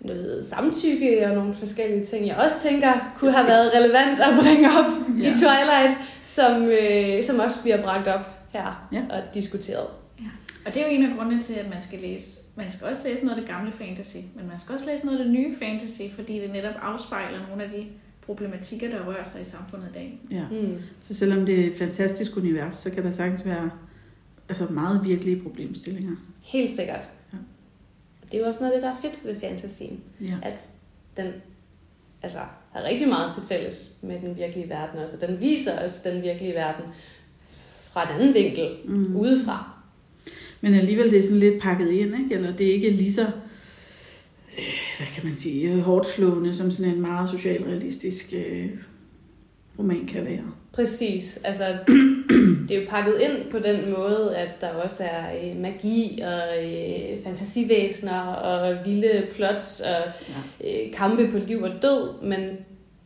noget 0.00 0.44
samtykke 0.44 1.26
og 1.26 1.34
nogle 1.34 1.54
forskellige 1.54 2.04
ting, 2.04 2.26
jeg 2.26 2.36
også 2.36 2.60
tænker 2.62 2.92
kunne 3.18 3.32
have 3.32 3.46
været 3.46 3.70
relevant 3.74 4.20
at 4.20 4.34
bringe 4.42 4.68
op 4.68 4.90
ja. 5.18 5.24
Ja. 5.24 5.30
i 5.30 5.34
Twilight, 5.34 5.98
som, 6.24 6.62
øh, 6.64 7.22
som 7.22 7.38
også 7.38 7.60
bliver 7.62 7.82
bragt 7.82 8.08
op 8.08 8.26
her 8.50 8.88
Ja. 8.92 9.02
og 9.10 9.22
diskuteret. 9.34 9.86
Og 10.66 10.74
det 10.74 10.82
er 10.82 10.86
jo 10.86 10.92
en 10.92 11.10
af 11.10 11.16
grundene 11.16 11.40
til, 11.42 11.54
at 11.54 11.70
man 11.70 11.80
skal 11.80 11.98
læse. 11.98 12.40
Man 12.56 12.70
skal 12.70 12.86
også 12.86 13.02
læse 13.08 13.24
noget 13.24 13.38
af 13.38 13.42
det 13.44 13.54
gamle 13.54 13.72
fantasy, 13.72 14.16
men 14.36 14.48
man 14.48 14.60
skal 14.60 14.72
også 14.72 14.86
læse 14.86 15.06
noget 15.06 15.18
af 15.18 15.24
det 15.24 15.32
nye 15.34 15.54
fantasy, 15.62 16.02
fordi 16.14 16.38
det 16.40 16.50
netop 16.52 16.74
afspejler 16.82 17.38
nogle 17.48 17.64
af 17.64 17.70
de 17.70 17.86
problematikker, 18.30 18.88
der 18.90 19.06
rører 19.06 19.22
sig 19.22 19.40
i 19.40 19.44
samfundet 19.44 19.88
i 19.88 19.92
dag. 19.92 20.20
Ja. 20.30 20.44
Mm. 20.50 20.76
Så 21.00 21.14
selvom 21.14 21.46
det 21.46 21.60
er 21.60 21.70
et 21.70 21.78
fantastisk 21.78 22.36
univers, 22.36 22.74
så 22.74 22.90
kan 22.90 23.04
der 23.04 23.10
sagtens 23.10 23.44
være 23.46 23.70
altså 24.48 24.66
meget 24.70 25.00
virkelige 25.04 25.42
problemstillinger. 25.42 26.16
Helt 26.42 26.70
sikkert. 26.70 27.08
Ja. 27.32 27.38
Det 28.32 28.34
er 28.34 28.38
jo 28.38 28.46
også 28.46 28.60
noget 28.60 28.72
af 28.72 28.76
det, 28.76 28.82
der 28.82 28.90
er 28.90 28.96
fedt 29.02 29.24
ved 29.24 29.40
fantasien. 29.40 30.00
Ja. 30.20 30.34
at 30.42 30.60
den 31.16 31.26
altså, 32.22 32.38
har 32.72 32.82
rigtig 32.84 33.08
meget 33.08 33.34
til 33.34 33.42
fælles 33.48 33.96
med 34.02 34.20
den 34.20 34.36
virkelige 34.36 34.68
verden. 34.68 35.00
Altså, 35.00 35.26
den 35.26 35.40
viser 35.40 35.84
os 35.84 35.98
den 35.98 36.22
virkelige 36.22 36.54
verden 36.54 36.84
fra 37.92 38.02
en 38.10 38.20
anden 38.20 38.34
vinkel, 38.34 38.68
Mm. 38.84 39.16
udefra. 39.16 39.70
Men 40.60 40.74
alligevel 40.74 41.10
det 41.10 41.18
er 41.18 41.22
sådan 41.22 41.38
lidt 41.38 41.62
pakket 41.62 41.90
ind, 41.90 42.14
ikke? 42.22 42.34
Eller 42.34 42.56
det 42.56 42.68
er 42.68 42.72
ikke 42.74 42.90
lige 42.90 43.12
så, 43.12 43.26
kan 45.20 45.28
man 45.28 45.34
sige, 45.34 45.80
hårdt 45.80 46.06
slående, 46.06 46.54
som 46.54 46.70
sådan 46.70 46.92
en 46.94 47.00
meget 47.00 47.28
socialrealistisk 47.28 48.34
øh, 48.36 48.66
roman 49.78 50.06
kan 50.06 50.24
være. 50.24 50.44
Præcis. 50.72 51.40
Altså, 51.44 51.64
det 52.68 52.76
er 52.76 52.80
jo 52.80 52.86
pakket 52.88 53.14
ind 53.20 53.50
på 53.50 53.58
den 53.58 53.90
måde, 53.98 54.36
at 54.36 54.48
der 54.60 54.68
også 54.68 55.02
er 55.04 55.50
øh, 55.50 55.60
magi 55.60 56.20
og 56.22 56.64
øh, 56.64 57.22
fantasivæsener 57.24 58.20
og 58.22 58.76
vilde 58.86 59.26
plots 59.34 59.80
og 59.80 60.12
Ja. 60.62 60.84
øh, 60.86 60.92
kampe 60.92 61.28
på 61.30 61.38
liv 61.38 61.62
og 61.62 61.70
død, 61.82 62.22
men 62.22 62.48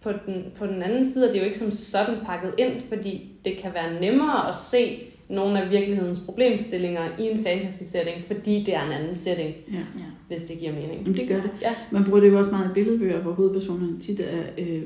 på 0.03 0.11
den, 0.27 0.45
på 0.59 0.67
den 0.67 0.83
anden 0.83 1.07
side 1.13 1.29
er 1.29 1.33
det 1.33 1.39
jo 1.41 1.45
ikke 1.45 1.59
som 1.59 1.71
sådan 1.71 2.15
pakket 2.27 2.55
ind, 2.59 2.73
fordi 2.89 3.29
det 3.45 3.57
kan 3.57 3.71
være 3.75 4.01
nemmere 4.01 4.49
at 4.49 4.57
se 4.57 5.03
nogle 5.29 5.62
af 5.62 5.71
virkelighedens 5.71 6.19
problemstillinger 6.19 7.03
i 7.19 7.23
en 7.23 7.44
fantasy-setting, 7.44 8.25
fordi 8.26 8.62
det 8.67 8.75
er 8.75 8.87
en 8.87 8.93
anden 8.93 9.15
setting, 9.15 9.55
Ja. 9.73 9.76
Ja. 9.76 10.05
hvis 10.29 10.43
det 10.43 10.59
giver 10.59 10.73
mening. 10.73 11.00
Jamen, 11.00 11.15
det 11.15 11.29
gør 11.29 11.37
det. 11.41 11.50
Ja. 11.62 11.75
Man 11.91 12.05
bruger 12.05 12.21
det 12.21 12.29
jo 12.31 12.38
også 12.38 12.50
meget 12.50 12.71
i 12.71 12.73
billedbøger, 12.75 13.21
hvor 13.21 13.32
hovedpersonerne 13.32 13.97
tit 14.00 14.21
er 14.21 14.43
øh, 14.59 14.82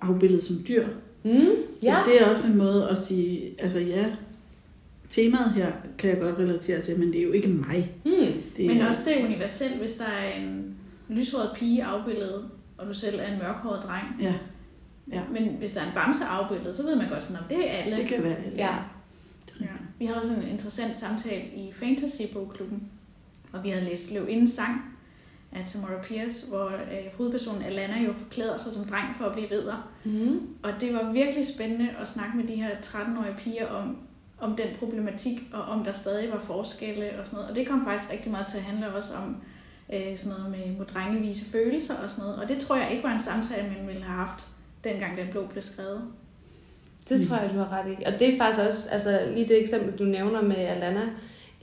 afbildet 0.00 0.42
som 0.42 0.56
dyr. 0.68 0.86
Mm, 1.24 1.30
Ja. 1.82 1.94
Så 1.94 2.10
det 2.10 2.22
er 2.22 2.30
også 2.32 2.46
en 2.46 2.58
måde 2.58 2.88
at 2.88 2.98
sige, 2.98 3.54
altså 3.62 3.78
ja, 3.78 4.06
temaet 5.08 5.52
her 5.52 5.72
kan 5.98 6.10
jeg 6.10 6.20
godt 6.20 6.38
relatere 6.38 6.80
til, 6.80 6.98
men 6.98 7.08
det 7.12 7.18
er 7.18 7.22
jo 7.24 7.32
ikke 7.32 7.48
mig. 7.48 7.92
mm, 8.04 8.12
Det 8.56 8.66
Men 8.66 8.76
er, 8.80 8.86
også 8.86 8.98
det 9.06 9.20
er 9.20 9.24
universelt, 9.26 9.74
hvis 9.78 9.92
der 9.92 10.04
er 10.04 10.32
en 10.40 10.74
lyshåret 11.08 11.50
pige 11.56 11.84
afbildet, 11.84 12.44
og 12.78 12.86
du 12.88 12.94
selv 12.94 13.20
er 13.20 13.32
en 13.32 13.38
mørkhåret 13.38 13.82
dreng. 13.82 14.04
Ja, 14.20 14.34
Ja. 15.12 15.20
Men 15.32 15.42
hvis 15.58 15.70
der 15.70 15.80
er 15.80 15.84
en 15.86 15.92
bamse 15.94 16.24
afbildet, 16.24 16.74
så 16.74 16.82
ved 16.82 16.96
man 16.96 17.08
godt 17.08 17.24
sådan, 17.24 17.36
om 17.36 17.44
det 17.48 17.58
er 17.70 17.72
alle. 17.72 17.96
det 17.96 18.06
kan 18.06 18.22
være 18.22 18.36
alt. 18.36 18.56
ja. 18.58 18.68
Det 19.46 19.54
er 19.60 19.64
Ja. 19.64 19.66
rigtigt. 19.70 19.88
Vi 20.02 20.06
havde 20.06 20.18
også 20.18 20.34
en 20.34 20.48
interessant 20.48 20.96
samtale 20.96 21.44
i 21.44 21.72
Fantasy-bogklubben, 21.72 22.82
og 23.52 23.64
vi 23.64 23.70
havde 23.70 23.84
læst 23.84 24.12
Løvindens 24.12 24.50
sang 24.50 24.96
af 25.52 25.64
Tamara 25.66 26.02
Pierce, 26.02 26.48
hvor 26.48 26.66
øh, 26.66 27.16
hovedpersonen 27.16 27.62
Alana 27.62 27.98
jo 28.02 28.12
forklæder 28.12 28.56
sig 28.56 28.72
som 28.72 28.84
dreng 28.90 29.16
for 29.16 29.24
at 29.24 29.32
blive 29.32 29.50
ridder. 29.50 29.92
Mm, 30.04 30.40
Og 30.62 30.72
det 30.80 30.94
var 30.94 31.12
virkelig 31.12 31.46
spændende 31.46 31.90
at 32.00 32.08
snakke 32.08 32.36
med 32.36 32.44
de 32.48 32.54
her 32.54 32.70
13-årige 32.84 33.34
piger 33.38 33.66
om, 33.66 33.96
om 34.40 34.56
den 34.56 34.66
problematik, 34.78 35.38
og 35.52 35.62
om 35.62 35.84
der 35.84 35.92
stadig 35.92 36.32
var 36.32 36.38
forskelle 36.38 37.20
og 37.20 37.26
sådan 37.26 37.36
noget. 37.36 37.50
Og 37.50 37.56
det 37.56 37.68
kom 37.68 37.84
faktisk 37.84 38.12
rigtig 38.12 38.30
meget 38.30 38.46
til 38.46 38.58
at 38.58 38.64
handle 38.64 38.94
også 38.94 39.14
om 39.14 39.36
øh, 39.92 40.16
sådan 40.16 40.38
noget 40.38 40.50
med, 40.50 40.76
må 40.78 40.84
drenge 40.84 41.20
vise 41.20 41.50
følelser 41.50 41.94
og 42.02 42.10
sådan 42.10 42.24
noget. 42.24 42.42
Og 42.42 42.48
det 42.48 42.58
tror 42.58 42.76
jeg 42.76 42.90
ikke 42.90 43.02
var 43.04 43.12
en 43.12 43.20
samtale, 43.20 43.68
man 43.78 43.86
ville 43.86 44.02
have 44.02 44.16
haft, 44.16 44.46
dengang 44.84 45.16
den 45.16 45.26
blå 45.30 45.46
blev 45.46 45.62
skrevet. 45.62 46.02
Det 47.08 47.28
tror 47.28 47.36
jeg, 47.36 47.50
du 47.54 47.58
har 47.58 47.78
ret 47.78 47.92
i. 47.92 48.04
Og 48.04 48.12
det 48.12 48.34
er 48.34 48.38
faktisk 48.38 48.68
også, 48.68 48.88
altså 48.90 49.20
lige 49.34 49.48
det 49.48 49.60
eksempel, 49.60 49.98
du 49.98 50.04
nævner 50.04 50.42
med 50.42 50.56
Alana, 50.56 51.02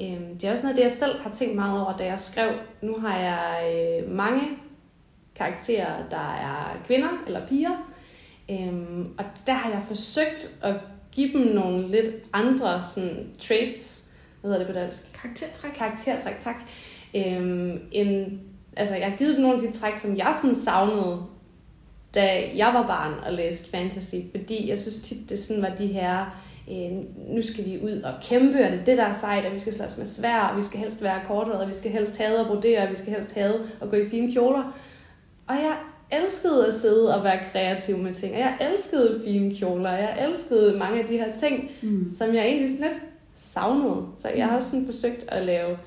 øhm, 0.02 0.38
det 0.38 0.44
er 0.44 0.52
også 0.52 0.64
noget, 0.64 0.78
det 0.78 0.84
jeg 0.84 0.92
selv 0.92 1.20
har 1.20 1.30
tænkt 1.32 1.56
meget 1.56 1.82
over, 1.82 1.98
da 1.98 2.06
jeg 2.06 2.20
skrev. 2.20 2.50
Nu 2.82 2.96
har 3.00 3.18
jeg 3.18 3.74
øh, 3.76 4.12
mange 4.12 4.42
karakterer, 5.36 6.10
der 6.10 6.36
er 6.42 6.78
kvinder 6.86 7.10
eller 7.28 7.48
piger, 7.48 7.92
øhm, 8.52 9.14
og 9.18 9.26
der 9.48 9.54
har 9.54 9.70
jeg 9.70 9.82
forsøgt 9.88 10.58
at 10.62 10.76
give 11.12 11.34
dem 11.34 11.56
nogle 11.56 11.88
lidt 11.88 12.10
andre 12.34 12.84
sådan, 12.84 13.28
traits, 13.40 14.14
hvad 14.42 14.52
hedder 14.52 14.66
det 14.66 14.74
på 14.76 14.80
dansk? 14.80 15.14
Karaktertræk. 15.22 15.72
karaktertræk, 15.76 16.40
tak. 16.40 16.56
Øhm, 17.16 17.80
en, 17.92 18.40
altså, 18.78 18.96
jeg 18.96 19.10
har 19.10 19.18
givet 19.18 19.36
dem 19.36 19.42
nogle 19.42 19.58
af 19.58 19.62
de 19.62 19.78
træk, 19.78 19.98
som 19.98 20.18
jeg 20.18 20.36
sådan 20.42 20.56
savnede, 20.56 21.24
da 22.16 22.44
jeg 22.56 22.72
var 22.74 22.88
barn 22.88 23.14
og 23.26 23.34
læste 23.34 23.70
fantasy, 23.72 24.16
fordi 24.32 24.70
jeg 24.70 24.80
synes 24.80 25.00
tit, 25.00 25.30
det 25.30 25.40
sådan 25.40 25.62
var 25.62 25.70
de 25.70 25.88
her, 25.88 26.42
øh, 26.72 26.92
nu 27.36 27.42
skal 27.42 27.66
vi 27.66 27.80
ud 27.84 28.02
og 28.02 28.14
kæmpe, 28.24 28.66
og 28.66 28.72
det 28.72 28.80
er 28.80 28.86
det, 28.86 28.98
der 28.98 29.04
er 29.06 29.12
sejt, 29.12 29.46
og 29.46 29.54
vi 29.54 29.60
skal 29.60 29.74
slås 29.74 29.98
med 29.98 30.06
svær, 30.06 30.40
og 30.40 30.58
vi 30.58 30.62
skal 30.62 30.80
helst 30.80 31.04
være 31.04 31.22
korthåret, 31.28 31.62
og 31.62 31.68
vi 31.68 31.74
skal 31.74 31.92
helst 31.92 32.18
have 32.18 32.40
at 32.40 32.48
brodere, 32.48 32.84
og 32.84 32.90
vi 32.90 32.96
skal 32.96 33.14
helst 33.14 33.36
have 33.36 33.54
at 33.82 33.90
gå 33.90 33.96
i 33.96 34.10
fine 34.10 34.32
kjoler. 34.32 34.78
Og 35.48 35.56
jeg 35.56 35.76
elskede 36.24 36.68
at 36.68 36.74
sidde 36.74 37.16
og 37.18 37.24
være 37.24 37.40
kreativ 37.52 37.98
med 37.98 38.14
ting, 38.14 38.34
og 38.34 38.40
jeg 38.40 38.58
elskede 38.72 39.22
fine 39.26 39.56
kjoler, 39.56 39.90
og 39.90 39.98
jeg 39.98 40.28
elskede 40.30 40.78
mange 40.80 41.00
af 41.02 41.06
de 41.08 41.18
her 41.18 41.32
ting, 41.32 41.72
Mm. 41.82 42.10
som 42.18 42.36
jeg 42.36 42.46
egentlig 42.46 42.70
sådan 42.70 42.86
lidt 42.92 43.02
savnede. 43.34 44.06
Så 44.16 44.30
jeg 44.36 44.46
har 44.48 44.56
også 44.56 44.70
sådan 44.70 44.86
forsøgt 44.86 45.26
at 45.28 45.46
lave... 45.46 45.78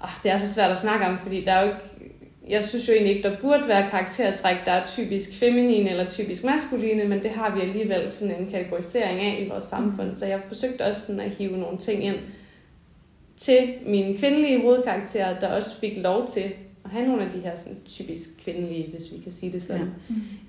Oh, 0.00 0.10
det 0.22 0.30
er 0.30 0.38
så 0.38 0.54
svært 0.54 0.70
at 0.70 0.78
snakke 0.78 1.06
om, 1.06 1.18
fordi 1.18 1.44
der 1.44 1.52
er 1.52 1.62
jo 1.62 1.66
ikke... 1.68 1.80
jeg 2.48 2.64
synes 2.64 2.88
jo 2.88 2.92
egentlig 2.92 3.16
ikke, 3.16 3.28
der 3.28 3.36
burde 3.40 3.68
være 3.68 3.90
karaktertræk, 3.90 4.56
der 4.64 4.72
er 4.72 4.86
typisk 4.86 5.34
feminine 5.38 5.90
eller 5.90 6.08
typisk 6.08 6.44
maskuline, 6.44 7.04
men 7.04 7.22
det 7.22 7.30
har 7.30 7.54
vi 7.54 7.60
alligevel 7.60 8.10
sådan 8.10 8.40
en 8.40 8.50
kategorisering 8.50 9.20
af 9.20 9.42
i 9.44 9.48
vores 9.48 9.64
samfund. 9.64 10.16
Så 10.16 10.26
jeg 10.26 10.40
forsøgte 10.48 10.82
også 10.82 11.00
sådan 11.00 11.20
at 11.20 11.30
hive 11.30 11.56
nogle 11.58 11.78
ting 11.78 12.04
ind 12.04 12.16
til 13.36 13.74
mine 13.86 14.18
kvindelige 14.18 14.60
hovedkarakterer, 14.60 15.40
der 15.40 15.48
også 15.48 15.80
fik 15.80 15.96
lov 15.96 16.28
til 16.28 16.44
at 16.84 16.90
have 16.90 17.06
nogle 17.06 17.24
af 17.24 17.30
de 17.32 17.38
her 17.38 17.56
sådan, 17.56 17.78
typisk 17.86 18.28
kvindelige, 18.44 18.90
hvis 18.90 19.12
vi 19.12 19.22
kan 19.22 19.32
sige 19.32 19.52
det 19.52 19.62
sådan. 19.62 19.90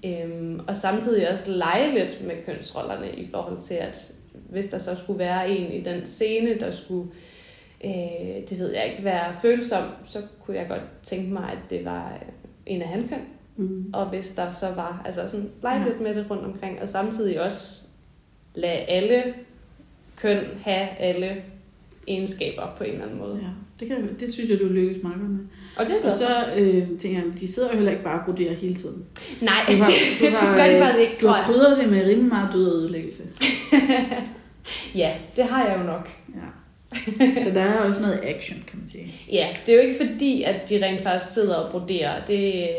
Ja. 0.03 0.23
Øhm, 0.23 0.59
og 0.67 0.75
samtidig 0.75 1.29
også 1.29 1.51
lege 1.51 1.93
lidt 1.93 2.27
med 2.27 2.35
kønsrollerne 2.45 3.11
i 3.11 3.27
forhold 3.31 3.59
til, 3.59 3.73
at 3.73 4.11
hvis 4.49 4.67
der 4.67 4.77
så 4.77 4.95
skulle 4.95 5.19
være 5.19 5.49
en 5.49 5.71
i 5.71 5.81
den 5.81 6.05
scene, 6.05 6.59
der 6.59 6.71
skulle 6.71 7.09
øh, 7.11 7.38
det 8.49 8.59
ved 8.59 8.73
jeg 8.73 8.89
ikke, 8.91 9.03
være 9.03 9.35
følsom, 9.41 9.83
så 10.03 10.21
kunne 10.45 10.57
jeg 10.57 10.67
godt 10.69 10.81
tænke 11.03 11.33
mig, 11.33 11.51
at 11.51 11.69
det 11.69 11.85
var 11.85 12.19
en 12.65 12.81
af 12.81 12.87
handkøn. 12.87 13.21
Mm. 13.57 13.85
Og 13.93 14.05
hvis 14.05 14.29
der 14.29 14.51
så 14.51 14.65
var, 14.75 15.01
altså 15.05 15.21
sådan 15.29 15.49
lege 15.61 15.79
ja. 15.79 15.87
lidt 15.87 16.01
med 16.01 16.15
det 16.15 16.31
rundt 16.31 16.45
omkring, 16.45 16.81
og 16.81 16.89
samtidig 16.89 17.41
også 17.41 17.77
lade 18.55 18.77
alle 18.77 19.23
køn 20.15 20.45
have 20.63 20.87
alle 20.99 21.41
egenskaber 22.07 22.73
på 22.77 22.83
en 22.83 22.91
eller 22.91 23.05
anden 23.05 23.19
måde. 23.19 23.39
Ja, 23.41 23.49
det, 23.79 23.87
kan, 23.87 24.15
det 24.19 24.33
synes 24.33 24.49
jeg, 24.49 24.59
du 24.59 24.65
lykkes 24.65 25.03
meget 25.03 25.19
med. 25.19 25.39
Og 25.77 25.85
det 25.85 25.95
er 25.95 26.05
Og 26.05 26.11
så 26.11 26.27
øh, 26.57 26.99
tænker 26.99 27.17
jeg, 27.17 27.39
de 27.39 27.47
sidder 27.47 27.69
jo 27.69 27.75
heller 27.75 27.91
ikke 27.91 28.03
bare 28.03 28.19
og 28.19 28.25
broderer 28.25 28.53
hele 28.53 28.75
tiden. 28.75 29.05
Nej, 29.41 29.53
Du 29.67 29.73
har, 29.79 29.85
det, 29.85 30.31
du 30.31 30.35
har, 30.35 30.47
det 30.47 30.57
gør 30.57 30.67
de 30.67 30.73
øh, 30.73 30.79
faktisk 30.79 30.99
ikke, 30.99 31.17
Du 31.21 31.27
har 31.27 31.43
krydret 31.43 31.77
det 31.77 31.89
med 31.89 32.03
rimelig 32.03 32.29
meget 32.29 32.53
død 32.53 32.71
og 32.71 32.77
ødelæggelse. 32.77 33.23
Ja, 34.95 35.13
det 35.35 35.43
har 35.43 35.65
jeg 35.65 35.77
jo 35.79 35.83
nok. 35.83 36.18
Så 37.43 37.49
der 37.53 37.61
er 37.61 37.79
også 37.79 38.01
noget 38.01 38.19
action, 38.23 38.63
kan 38.67 38.79
man 38.79 38.89
sige. 38.91 39.13
Ja, 39.31 39.47
det 39.65 39.71
er 39.71 39.75
jo 39.75 39.81
ikke 39.87 40.05
fordi, 40.05 40.43
at 40.43 40.69
de 40.69 40.85
rent 40.85 41.03
faktisk 41.03 41.33
sidder 41.33 41.55
og 41.55 41.71
broderer. 41.71 42.25
Det, 42.25 42.69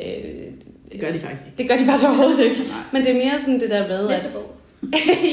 Det 0.93 1.01
gør 1.01 1.13
de 1.13 1.19
faktisk 1.19 1.43
ikke. 1.47 1.59
det 1.59 1.69
gør 1.69 1.77
de 1.77 1.85
faktisk 1.85 2.09
overhovedet 2.09 2.45
ikke. 2.45 2.57
Nej. 2.61 2.67
Men 2.93 3.05
det 3.05 3.11
er 3.11 3.15
mere 3.31 3.39
sådan 3.39 3.61
det 3.61 3.71
der 3.71 3.89
med, 3.89 4.09
Næste 4.09 4.27
at... 4.27 4.33
bog. 4.35 4.57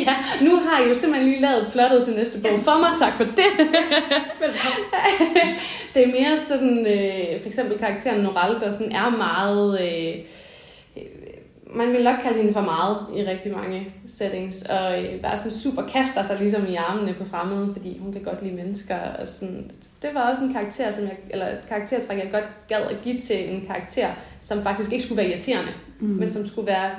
ja, 0.07 0.15
nu 0.41 0.55
har 0.55 0.84
I 0.84 0.88
jo 0.88 0.93
simpelthen 0.93 1.29
lige 1.29 1.41
lavet 1.41 1.67
plottet 1.72 2.05
til 2.05 2.13
næste 2.15 2.39
bog 2.39 2.60
for 2.60 2.79
mig. 2.79 2.89
Tak 3.00 3.17
for 3.17 3.24
det. 3.24 3.43
Det 5.96 6.03
er 6.03 6.07
mere 6.07 6.38
sådan, 6.38 6.88
øh, 6.88 7.41
for 7.41 7.48
eksempel 7.48 7.77
karakteren 7.77 8.24
Noral, 8.24 8.60
der 8.60 8.72
sådan 8.72 8.91
er 8.91 9.10
meget... 9.10 9.81
Øh, 9.81 10.15
man 11.76 11.92
vil 11.92 12.04
nok 12.04 12.20
kalde 12.24 12.38
hende 12.38 12.54
for 12.54 12.62
meget 12.62 12.98
i 13.16 13.24
rigtig 13.24 13.52
mange 13.52 13.94
settings, 14.08 14.62
og 14.62 15.04
øh, 15.04 15.22
bare 15.22 15.38
sådan 15.38 15.52
super 15.52 15.82
kaster 15.82 16.24
sig 16.24 16.40
ligesom 16.40 16.68
i 16.68 16.76
armene 16.76 17.14
på 17.14 17.26
fremmede, 17.26 17.74
fordi 17.74 17.98
hun 17.98 18.14
kan 18.14 18.24
godt 18.24 18.44
lide 18.44 18.56
mennesker. 18.56 18.98
Og 18.98 19.28
sådan. 19.28 19.72
Det 20.02 20.10
var 20.14 20.30
også 20.30 20.44
en 20.44 20.54
karakter, 20.54 20.92
som 20.92 21.04
jeg, 21.04 21.18
eller 21.30 21.46
et 21.48 21.66
karaktertræk, 21.70 22.18
jeg 22.18 22.32
godt 22.32 22.50
gad 22.68 22.82
at 22.82 23.02
give 23.04 23.20
til 23.20 23.54
en 23.54 23.66
karakter, 23.66 24.08
som 24.42 24.62
faktisk 24.62 24.92
ikke 24.92 25.06
skulle 25.06 25.18
være 25.18 25.30
irriterende, 25.30 25.72
mm. 26.00 26.08
men 26.08 26.30
som 26.30 26.48
skulle 26.48 26.68
være 26.68 26.92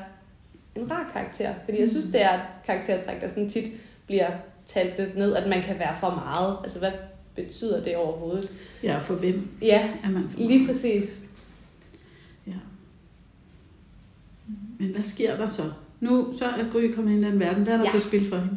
en 0.75 0.91
rar 0.91 1.11
karakter. 1.13 1.55
Fordi 1.65 1.81
jeg 1.81 1.89
synes, 1.89 2.05
det 2.05 2.23
er 2.23 2.35
et 2.35 2.49
karaktertræk, 2.67 3.21
der 3.21 3.29
sådan 3.29 3.49
tit 3.49 3.65
bliver 4.07 4.31
talt 4.67 4.99
lidt 4.99 5.17
ned, 5.17 5.35
at 5.35 5.49
man 5.49 5.63
kan 5.63 5.79
være 5.79 5.97
for 6.01 6.11
meget. 6.11 6.57
Altså, 6.63 6.79
hvad 6.79 6.93
betyder 7.35 7.83
det 7.83 7.97
overhovedet? 7.97 8.51
Ja, 8.83 8.99
for 8.99 9.15
hvem 9.15 9.49
Ja, 9.63 9.89
er 10.05 10.11
man 10.11 10.29
for 10.29 10.39
lige 10.39 10.59
meget? 10.59 10.69
præcis. 10.69 11.21
Ja. 12.47 12.53
Men 14.81 14.89
hvad 14.95 15.03
sker 15.03 15.37
der 15.37 15.49
så? 15.49 15.63
Nu 16.01 16.27
så 16.39 16.45
er 16.45 16.71
Gry 16.73 16.91
kommet 16.95 17.13
ind 17.13 17.23
i 17.23 17.25
den 17.31 17.41
verden. 17.41 17.63
Hvad 17.63 17.75
er 17.75 17.79
der 17.79 17.85
Ja. 17.85 17.93
på 17.93 18.01
spil 18.01 18.29
for 18.29 18.37
hende? 18.37 18.51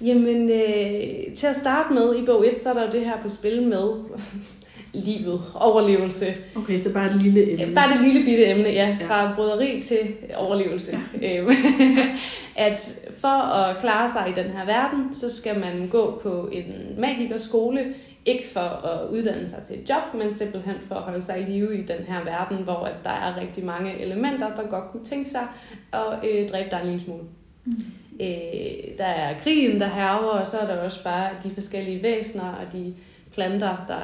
Jamen, 0.00 0.50
øh, 0.50 1.34
til 1.34 1.46
at 1.46 1.56
starte 1.56 1.94
med 1.94 2.16
i 2.22 2.24
bog 2.26 2.46
1, 2.46 2.58
så 2.58 2.68
er 2.70 2.74
der 2.74 2.86
jo 2.86 2.92
det 2.92 3.00
her 3.00 3.20
på 3.22 3.28
spil 3.28 3.62
med 3.62 3.90
livet, 5.06 5.40
overlevelse. 5.54 6.26
Okay, 6.56 6.78
så 6.78 6.92
bare 6.92 7.10
et 7.14 7.22
lille 7.22 7.52
emne. 7.62 7.74
Bare 7.74 7.92
det 7.94 8.02
lille 8.04 8.24
bitte 8.24 8.46
emne, 8.50 8.68
ja, 8.68 8.96
Ja. 9.00 9.06
fra 9.06 9.34
bryderi 9.34 9.80
til 9.82 9.98
overlevelse. 10.36 10.96
Ja. 11.22 11.44
at 12.56 12.98
for 13.20 13.28
at 13.52 13.78
klare 13.80 14.08
sig 14.08 14.24
i 14.28 14.40
den 14.42 14.50
her 14.50 14.66
verden, 14.66 15.14
så 15.14 15.36
skal 15.36 15.60
man 15.60 15.88
gå 15.92 16.20
på 16.22 16.48
en 16.52 16.64
magikerskole, 16.98 17.80
ikke 18.26 18.48
for 18.52 18.60
at 18.60 19.08
uddanne 19.10 19.48
sig 19.48 19.62
til 19.62 19.78
et 19.80 19.90
job, 19.90 20.14
men 20.14 20.32
simpelthen 20.32 20.74
for 20.80 20.94
at 20.94 21.02
holde 21.02 21.22
sig 21.22 21.40
i 21.40 21.44
live 21.44 21.78
i 21.78 21.82
den 21.82 22.04
her 22.08 22.24
verden, 22.24 22.64
hvor 22.64 22.84
at 22.84 22.94
der 23.04 23.10
er 23.10 23.40
rigtig 23.40 23.64
mange 23.64 23.98
elementer, 23.98 24.54
der 24.54 24.66
godt 24.68 24.90
kunne 24.92 25.04
tænke 25.04 25.30
sig 25.30 25.48
at 25.92 26.24
øh, 26.30 26.48
dræbe 26.48 26.70
dig 26.70 26.80
en 26.82 26.86
lille 26.86 27.04
smule. 27.04 27.22
Mm. 27.64 27.72
Øh, 28.20 28.98
der 28.98 29.04
er 29.04 29.38
krigen, 29.38 29.80
der 29.80 29.86
herver, 29.86 30.30
og 30.40 30.46
så 30.46 30.58
er 30.58 30.66
der 30.66 30.82
også 30.82 31.04
bare 31.04 31.30
de 31.44 31.50
forskellige 31.50 32.02
væsener 32.02 32.44
og 32.44 32.72
de 32.72 32.94
planter, 33.32 33.84
der 33.88 34.00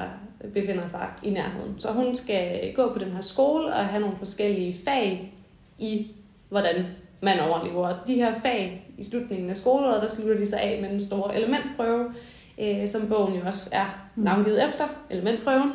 befinder 0.55 0.87
sig 0.87 1.09
i 1.23 1.31
nærheden. 1.31 1.75
Så 1.79 1.93
hun 1.93 2.17
skal 2.17 2.73
gå 2.75 2.93
på 2.93 2.99
den 2.99 3.11
her 3.11 3.21
skole 3.21 3.67
og 3.67 3.87
have 3.87 4.01
nogle 4.01 4.17
forskellige 4.17 4.77
fag 4.85 5.35
i, 5.79 6.11
hvordan 6.49 6.87
man 7.23 7.41
overlever. 7.41 7.89
Og 7.89 8.07
de 8.07 8.15
her 8.15 8.35
fag 8.43 8.89
i 8.99 9.05
slutningen 9.05 9.51
af 9.51 9.57
skoleåret, 9.57 10.03
der 10.03 10.09
slutter 10.09 10.37
de 10.37 10.47
sig 10.47 10.61
af 10.61 10.83
med 10.83 10.91
den 10.91 11.01
store 11.01 11.37
elementprøve, 11.37 12.15
øh, 12.61 12.89
som 12.89 13.09
bogen 13.09 13.35
jo 13.35 13.41
også 13.47 13.69
er 13.73 14.09
navngivet 14.17 14.65
efter, 14.69 14.85
elementprøven. 15.11 15.73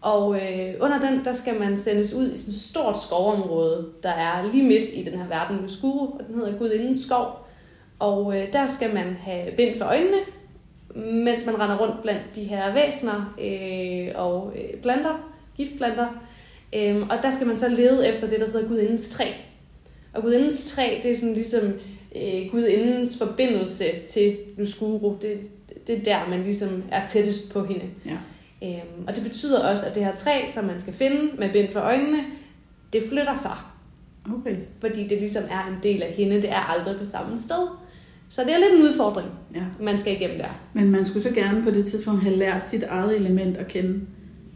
Og 0.00 0.36
øh, 0.36 0.74
under 0.80 1.00
den, 1.00 1.24
der 1.24 1.32
skal 1.32 1.60
man 1.60 1.76
sendes 1.76 2.14
ud 2.14 2.32
i 2.32 2.36
sådan 2.36 2.52
et 2.52 2.58
stort 2.58 3.02
skovområde, 3.02 3.92
der 4.02 4.10
er 4.10 4.52
lige 4.52 4.68
midt 4.68 4.84
i 4.94 5.04
den 5.04 5.18
her 5.18 5.28
verden, 5.28 5.58
Luskuru, 5.62 6.06
og 6.18 6.20
den 6.28 6.34
hedder 6.34 6.58
Gudindens 6.58 6.98
skov. 6.98 7.46
Og 7.98 8.38
øh, 8.38 8.52
der 8.52 8.66
skal 8.66 8.94
man 8.94 9.14
have 9.14 9.52
bind 9.56 9.78
for 9.78 9.84
øjnene, 9.84 10.16
mens 11.24 11.46
man 11.46 11.60
render 11.60 11.78
rundt 11.78 12.02
blandt 12.02 12.22
de 12.34 12.44
her 12.44 12.74
væsener 12.74 13.34
øh, 13.40 14.22
og 14.22 14.52
øh, 14.56 14.80
planter, 14.80 15.32
giftplanter. 15.56 16.08
Øhm, 16.74 17.02
og 17.02 17.16
der 17.22 17.30
skal 17.30 17.46
man 17.46 17.56
så 17.56 17.68
lede 17.68 18.08
efter 18.08 18.28
det, 18.28 18.40
der 18.40 18.46
hedder 18.46 18.68
Gudindens 18.68 19.08
træ. 19.08 19.24
Og 20.14 20.22
Gudindens 20.22 20.72
træ, 20.72 21.00
det 21.02 21.10
er 21.10 21.14
sådan 21.14 21.34
ligesom 21.34 21.72
øh, 22.16 22.50
Gudindens 22.50 23.18
forbindelse 23.18 23.84
til 24.08 24.36
Luskuru. 24.56 25.16
Det, 25.22 25.40
det 25.86 25.98
er 25.98 26.02
der, 26.02 26.30
man 26.30 26.42
ligesom 26.42 26.82
er 26.90 27.06
tættest 27.06 27.52
på 27.52 27.64
hende. 27.64 27.84
Ja. 28.06 28.16
Øhm, 28.62 29.06
og 29.08 29.16
det 29.16 29.22
betyder 29.22 29.68
også, 29.70 29.86
at 29.86 29.94
det 29.94 30.04
her 30.04 30.12
træ, 30.12 30.48
som 30.48 30.64
man 30.64 30.80
skal 30.80 30.92
finde 30.92 31.30
med 31.38 31.52
bind 31.52 31.72
for 31.72 31.80
øjnene, 31.80 32.18
det 32.92 33.02
flytter 33.08 33.36
sig. 33.36 33.56
Okay, 34.34 34.56
Fordi 34.80 35.06
det 35.06 35.18
ligesom 35.18 35.42
er 35.50 35.66
en 35.66 35.76
del 35.82 36.02
af 36.02 36.12
hende. 36.12 36.36
Det 36.36 36.50
er 36.50 36.78
aldrig 36.78 36.98
på 36.98 37.04
samme 37.04 37.38
sted. 37.38 37.68
Så 38.28 38.42
det 38.44 38.52
er 38.54 38.58
lidt 38.58 38.74
en 38.74 38.82
udfordring, 38.82 39.28
ja. 39.54 39.62
man 39.80 39.98
skal 39.98 40.12
igennem 40.12 40.38
der. 40.38 40.60
Men 40.72 40.90
man 40.90 41.04
skulle 41.06 41.22
så 41.22 41.30
gerne 41.30 41.62
på 41.62 41.70
det 41.70 41.86
tidspunkt 41.86 42.22
have 42.22 42.36
lært 42.36 42.66
sit 42.66 42.82
eget 42.82 43.16
element 43.16 43.56
at 43.56 43.68
kende, 43.68 44.00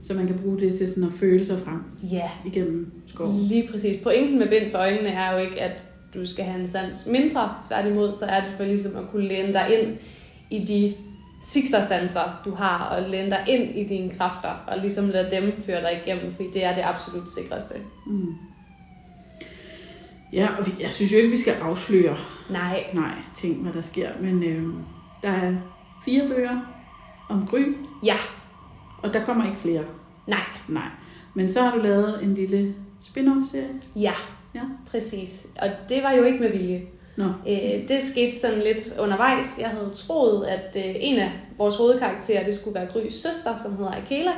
så 0.02 0.14
man 0.14 0.26
kan 0.26 0.38
bruge 0.38 0.60
det 0.60 0.78
til 0.78 0.88
sådan 0.88 1.04
at 1.04 1.12
føle 1.12 1.46
sig 1.46 1.58
frem 1.58 1.82
Ja, 2.10 2.30
igennem 2.46 2.92
skoven. 3.06 3.36
Lige 3.36 3.68
præcis. 3.70 4.02
Pointen 4.02 4.38
med 4.38 4.48
bind 4.48 4.70
for 4.70 4.78
øjnene 4.78 5.08
er 5.08 5.32
jo 5.32 5.38
ikke, 5.38 5.60
at 5.60 5.86
du 6.14 6.26
skal 6.26 6.44
have 6.44 6.60
en 6.60 6.68
sans 6.68 7.06
mindre. 7.06 7.54
Tværtimod, 7.68 8.12
så 8.12 8.24
er 8.24 8.40
det 8.40 8.50
for 8.56 8.64
ligesom 8.64 8.96
at 8.96 9.10
kunne 9.10 9.28
læne 9.28 9.52
dig 9.52 9.66
ind 9.80 9.96
i 10.50 10.64
de 10.64 10.94
sigtersanser, 11.40 12.40
du 12.44 12.54
har, 12.54 12.84
og 12.84 13.10
læne 13.10 13.30
dig 13.30 13.44
ind 13.48 13.76
i 13.76 13.84
dine 13.84 14.10
kræfter, 14.18 14.48
og 14.66 14.78
ligesom 14.78 15.08
lade 15.08 15.30
dem 15.30 15.62
føre 15.66 15.80
dig 15.80 16.00
igennem, 16.06 16.32
fordi 16.32 16.50
det 16.52 16.64
er 16.64 16.74
det 16.74 16.82
absolut 16.84 17.30
sikreste. 17.30 17.74
Mm. 18.06 18.34
Ja, 20.32 20.48
og 20.58 20.66
vi, 20.66 20.72
jeg 20.80 20.92
synes 20.92 21.12
jo 21.12 21.16
ikke, 21.16 21.30
vi 21.30 21.36
skal 21.36 21.54
afsløre 21.62 22.16
Nej, 22.50 22.84
nej, 22.94 23.14
ting, 23.34 23.62
hvad 23.62 23.72
der 23.72 23.80
sker, 23.80 24.10
men 24.20 24.42
øh, 24.42 24.64
der 25.22 25.30
er 25.30 25.54
fire 26.04 26.28
bøger 26.28 26.60
om 27.28 27.46
Gry, 27.46 27.76
ja, 28.04 28.16
og 29.02 29.12
der 29.14 29.24
kommer 29.24 29.44
ikke 29.44 29.56
flere. 29.58 29.84
nej, 30.26 30.40
Nej. 30.68 30.88
Men 31.34 31.50
så 31.50 31.62
har 31.62 31.74
du 31.76 31.82
lavet 31.82 32.22
en 32.22 32.34
lille 32.34 32.74
spin-off-serie. 33.00 33.80
ja, 33.96 34.12
Ja. 34.54 34.60
præcis. 34.90 35.46
Og 35.62 35.68
det 35.88 36.02
var 36.02 36.12
jo 36.12 36.22
ikke 36.22 36.38
med 36.38 36.52
vilje. 36.52 36.82
Nå, 37.20 37.52
Øh, 37.52 37.88
det 37.88 38.02
skete 38.02 38.38
sådan 38.38 38.58
lidt 38.58 38.94
undervejs. 39.00 39.58
Jeg 39.60 39.68
havde 39.68 39.90
troet, 39.94 40.46
at 40.46 40.76
øh, 40.76 40.94
en 41.00 41.18
af 41.18 41.30
vores 41.58 41.76
hovedkarakterer, 41.76 42.44
det 42.44 42.54
skulle 42.54 42.74
være 42.74 42.86
Grys 42.86 43.12
søster, 43.14 43.50
som 43.62 43.76
hedder 43.76 43.92
Akela. 43.92 44.30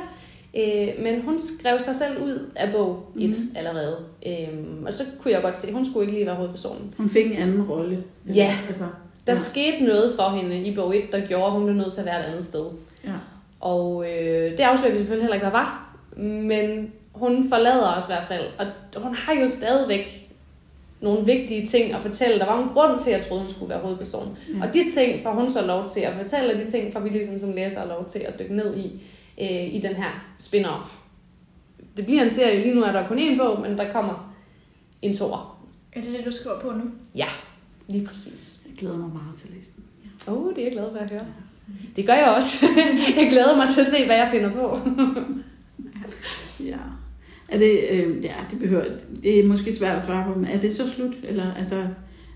Øh, 0.57 1.03
men 1.03 1.21
hun 1.21 1.39
skrev 1.39 1.79
sig 1.79 1.95
selv 1.95 2.23
ud 2.23 2.51
af 2.55 2.71
bog 2.71 3.05
1 3.19 3.29
mm. 3.29 3.35
allerede. 3.55 3.97
Øh, 4.27 4.47
og 4.85 4.93
så 4.93 5.03
kunne 5.21 5.33
jeg 5.33 5.41
godt 5.41 5.55
se, 5.55 5.67
at 5.67 5.73
hun 5.73 5.85
skulle 5.85 6.03
ikke 6.03 6.13
lige 6.13 6.25
være 6.25 6.35
hovedpersonen. 6.35 6.93
hun 6.97 7.09
fik 7.09 7.25
en 7.25 7.33
anden 7.33 7.63
rolle. 7.63 8.03
Ja. 8.35 8.53
Altså, 8.67 8.83
Der 9.27 9.33
ja. 9.33 9.37
skete 9.37 9.83
noget 9.83 10.11
for 10.19 10.29
hende 10.29 10.57
i 10.63 10.75
bog 10.75 10.97
1, 10.97 11.03
der 11.11 11.27
gjorde, 11.27 11.45
at 11.45 11.51
hun 11.51 11.63
blev 11.63 11.75
nødt 11.75 11.93
til 11.93 11.99
at 12.01 12.05
være 12.05 12.19
et 12.19 12.25
andet 12.25 12.43
sted. 12.45 12.65
Ja. 13.05 13.11
Og 13.59 14.05
øh, 14.09 14.51
det 14.51 14.59
afslører 14.59 14.91
vi 14.91 14.97
selvfølgelig 14.97 15.23
heller 15.23 15.35
ikke, 15.35 15.45
hvad 15.49 15.59
var. 15.59 15.95
Men 16.21 16.91
hun 17.13 17.49
forlader 17.49 17.97
os 17.97 18.05
i 18.05 18.11
hvert 18.11 18.27
fald. 18.27 18.45
Og 18.57 19.01
hun 19.01 19.15
har 19.15 19.33
jo 19.41 19.47
stadigvæk 19.47 20.22
nogle 21.03 21.25
vigtige 21.25 21.65
ting 21.65 21.93
at 21.93 22.01
fortælle. 22.01 22.39
Der 22.39 22.45
var 22.45 22.63
en 22.63 22.69
grund 22.69 22.99
til, 22.99 23.11
at 23.11 23.17
jeg 23.17 23.25
troede, 23.25 23.43
hun 23.43 23.51
skulle 23.51 23.69
være 23.69 23.79
hovedperson. 23.79 24.37
Ja. 24.53 24.67
Og 24.67 24.73
de 24.73 24.91
ting 24.91 25.23
får 25.23 25.31
hun 25.31 25.49
så 25.49 25.65
lov 25.65 25.87
til 25.87 25.99
at 25.99 26.13
fortælle, 26.13 26.53
og 26.53 26.59
de 26.59 26.69
ting 26.71 26.93
får 26.93 26.99
vi 26.99 27.09
ligesom 27.09 27.39
som 27.39 27.51
læsere 27.51 27.87
lov 27.87 28.05
til 28.05 28.19
at 28.19 28.39
dykke 28.39 28.55
ned 28.55 28.77
i, 28.77 28.85
øh, 29.41 29.75
i 29.75 29.81
den 29.83 29.95
her 29.95 30.35
spin-off. 30.41 30.87
Det 31.97 32.05
bliver 32.05 32.23
en 32.23 32.29
serie. 32.29 32.63
Lige 32.63 32.75
nu 32.75 32.83
er 32.83 32.91
der 32.91 33.07
kun 33.07 33.19
én 33.19 33.37
bog, 33.37 33.61
men 33.61 33.77
der 33.77 33.91
kommer 33.91 34.35
en 35.01 35.17
toer. 35.17 35.65
Er 35.93 36.01
det 36.01 36.13
det, 36.13 36.25
du 36.25 36.31
skriver 36.31 36.59
på 36.59 36.71
nu? 36.71 36.83
Ja, 37.15 37.27
lige 37.87 38.05
præcis. 38.05 38.61
Jeg 38.69 38.77
glæder 38.77 38.97
mig 38.97 39.09
meget 39.09 39.35
til 39.35 39.47
at 39.47 39.53
læse 39.53 39.73
den. 39.75 39.83
Åh, 40.27 40.45
oh, 40.45 40.49
det 40.55 40.59
er 40.59 40.63
jeg 40.63 40.71
glad 40.71 40.91
for 40.91 40.99
at 40.99 41.09
høre. 41.09 41.25
Det 41.95 42.05
gør 42.05 42.13
jeg 42.13 42.33
også. 42.35 42.65
jeg 43.19 43.27
glæder 43.29 43.55
mig 43.57 43.67
til 43.69 43.81
at 43.81 43.87
se, 43.87 44.05
hvad 44.05 44.15
jeg 44.15 44.27
finder 44.31 44.51
på. 44.51 44.79
Er 47.53 47.57
det, 47.57 47.79
øh, 47.91 48.23
ja, 48.25 48.33
det 48.51 48.59
behøver, 48.59 48.83
det 49.23 49.39
er 49.39 49.47
måske 49.47 49.73
svært 49.73 49.97
at 49.97 50.03
svare 50.03 50.33
på, 50.33 50.39
men 50.39 50.45
er 50.49 50.59
det 50.59 50.73
så 50.75 50.87
slut? 50.87 51.15
Eller, 51.23 51.53
altså, 51.53 51.87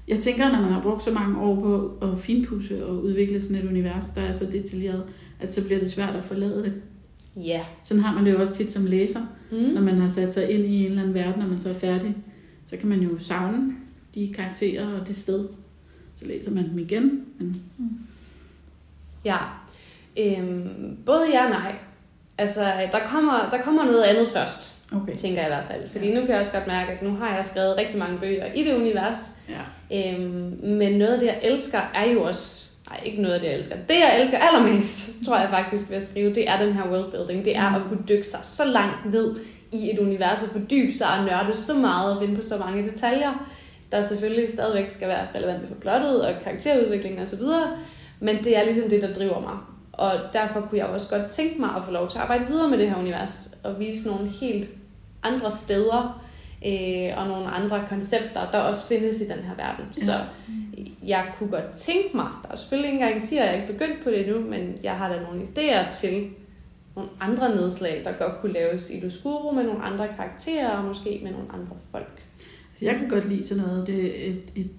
jeg 0.08 0.20
tænker, 0.20 0.52
når 0.52 0.62
man 0.62 0.72
har 0.72 0.82
brugt 0.82 1.04
så 1.04 1.12
mange 1.12 1.40
år 1.40 1.56
på 1.60 1.98
at 2.08 2.20
finpudse 2.20 2.86
og 2.86 3.04
udvikle 3.04 3.42
sådan 3.42 3.56
et 3.56 3.66
univers, 3.70 4.10
der 4.10 4.22
er 4.22 4.32
så 4.32 4.46
detaljeret, 4.52 5.04
at 5.40 5.54
så 5.54 5.64
bliver 5.64 5.80
det 5.80 5.92
svært 5.92 6.16
at 6.16 6.24
forlade 6.24 6.64
det. 6.64 6.74
Ja. 7.44 7.62
Sådan 7.84 8.04
har 8.04 8.16
man 8.16 8.26
det 8.26 8.32
jo 8.34 8.40
også 8.42 8.54
tit 8.54 8.72
som 8.72 8.86
læser, 8.86 9.20
Mm. 9.52 9.58
når 9.58 9.82
man 9.82 9.96
har 10.02 10.10
sat 10.10 10.34
sig 10.34 10.50
ind 10.52 10.66
i 10.66 10.80
en 10.80 10.86
eller 10.86 11.02
anden 11.02 11.14
verden, 11.16 11.42
og 11.42 11.48
man 11.50 11.60
så 11.62 11.70
er 11.70 11.74
færdig. 11.74 12.16
Så 12.66 12.78
kan 12.78 12.90
man 12.90 13.00
jo 13.00 13.10
savne 13.20 13.72
de 14.16 14.34
karakterer 14.36 15.00
og 15.02 15.08
det 15.08 15.16
sted. 15.18 15.46
Så 16.16 16.26
læser 16.26 16.52
man 16.52 16.70
dem 16.70 16.80
igen. 16.80 17.22
Men, 17.40 17.62
Ja. 19.26 19.38
Øhm, 20.20 20.98
både 21.06 21.20
ja 21.34 21.44
og 21.46 21.50
nej. 21.50 21.76
Altså, 22.38 22.62
der 22.92 23.00
kommer, 23.08 23.50
der 23.52 23.62
kommer 23.62 23.84
noget 23.86 24.04
andet 24.04 24.28
først, 24.28 24.77
okay. 24.92 25.16
tænker 25.16 25.42
jeg 25.42 25.50
i 25.50 25.54
hvert 25.54 25.66
fald. 25.72 25.90
Fordi 25.90 26.14
nu 26.14 26.22
kan 26.22 26.30
jeg 26.30 26.40
også 26.40 26.52
godt 26.52 26.68
mærke, 26.68 26.92
at 26.92 27.02
nu 27.02 27.16
har 27.16 27.36
jeg 27.36 27.46
skrevet 27.46 27.78
rigtig 27.78 28.00
mange 28.00 28.20
bøger 28.20 28.46
i 28.56 28.64
det 28.64 28.76
univers. 28.76 29.18
Ja. 29.50 30.14
Øhm, 30.14 30.60
men 30.64 30.98
noget 30.98 31.14
af 31.14 31.20
det, 31.20 31.28
jeg 31.28 31.40
elsker, 31.42 31.80
er 31.96 32.06
jo 32.12 32.24
også... 32.24 32.72
Nej, 32.90 33.02
ikke 33.06 33.22
noget 33.22 33.36
af 33.36 33.42
det, 33.42 33.48
jeg 33.48 33.58
elsker. 33.58 33.76
Det, 33.76 33.96
jeg 33.96 34.22
elsker 34.22 34.38
allermest, 34.38 35.10
tror 35.26 35.40
jeg 35.40 35.50
faktisk 35.50 35.90
ved 35.90 35.98
at 35.98 36.08
skrive, 36.08 36.34
det 36.36 36.50
er 36.50 36.66
den 36.66 36.74
her 36.74 36.92
worldbuilding. 36.92 37.46
Det 37.46 37.58
er 37.58 37.76
at 37.76 37.82
kunne 37.90 38.04
dykke 38.10 38.28
sig 38.28 38.40
så 38.44 38.66
langt 38.66 39.12
ned 39.12 39.36
i 39.72 39.92
et 39.94 40.00
univers 40.00 40.44
og 40.44 40.50
fordybe 40.50 40.94
sig 40.94 41.08
og 41.20 41.26
nørde 41.26 41.54
så 41.54 41.74
meget 41.74 42.16
og 42.16 42.22
finde 42.22 42.36
på 42.36 42.42
så 42.42 42.58
mange 42.58 42.90
detaljer, 42.90 43.48
der 43.92 44.02
selvfølgelig 44.02 44.52
stadigvæk 44.52 44.90
skal 44.90 45.08
være 45.08 45.28
relevante 45.36 45.68
for 45.68 45.76
plottet 45.76 46.22
og 46.22 46.34
karakterudviklingen 46.44 47.22
osv., 47.22 47.40
men 48.20 48.38
det 48.38 48.58
er 48.58 48.64
ligesom 48.64 48.90
det, 48.90 49.02
der 49.02 49.14
driver 49.14 49.40
mig. 49.40 49.58
Og 49.98 50.14
derfor 50.34 50.62
kunne 50.62 50.78
jeg 50.78 50.88
også 50.88 51.10
godt 51.18 51.32
tænke 51.32 51.60
mig 51.60 51.70
at 51.76 51.86
få 51.86 51.92
lov 51.92 52.10
til 52.10 52.18
at 52.18 52.22
arbejde 52.22 52.46
videre 52.48 52.70
med 52.70 52.78
det 52.78 52.90
her 52.90 52.98
univers 52.98 53.58
og 53.64 53.80
vise 53.80 54.08
nogle 54.08 54.30
helt 54.30 54.70
andre 55.24 55.52
steder 55.52 56.24
øh, 56.66 57.18
og 57.18 57.28
nogle 57.28 57.48
andre 57.48 57.86
koncepter, 57.90 58.52
der 58.52 58.60
også 58.60 58.88
findes 58.88 59.22
i 59.22 59.24
den 59.24 59.44
her 59.44 59.56
verden. 59.56 59.86
Ja. 59.98 60.04
Så 60.06 60.14
jeg 61.04 61.26
kunne 61.38 61.50
godt 61.50 61.72
tænke 61.74 62.10
mig, 62.18 62.28
der 62.44 62.50
er 62.52 62.56
selvfølgelig 62.56 62.92
ikke 62.92 63.04
engang 63.04 63.22
siger, 63.22 63.44
at 63.44 63.48
jeg 63.48 63.62
ikke 63.62 63.74
begyndt 63.74 64.04
på 64.04 64.10
det 64.10 64.28
endnu, 64.28 64.50
men 64.50 64.76
jeg 64.84 64.94
har 64.94 65.14
da 65.14 65.20
nogle 65.22 65.42
idéer 65.42 65.92
til 65.92 66.30
nogle 66.96 67.10
andre 67.20 67.56
nedslag, 67.56 68.02
der 68.04 68.12
godt 68.12 68.42
kunne 68.42 68.54
laves 68.54 68.90
i 68.90 69.00
Luskuro 69.00 69.52
med 69.52 69.64
nogle 69.64 69.84
andre 69.84 70.08
karakterer 70.08 70.70
og 70.70 70.86
måske 70.86 71.20
med 71.24 71.32
nogle 71.32 71.48
andre 71.54 71.76
folk. 71.92 72.24
Altså, 72.70 72.86
jeg 72.86 72.96
kan 72.96 73.10
godt 73.10 73.30
lide 73.30 73.46
sådan 73.46 73.64
noget. 73.64 73.88
Det 73.88 74.06
er 74.06 74.32
et, 74.32 74.42
et, 74.56 74.70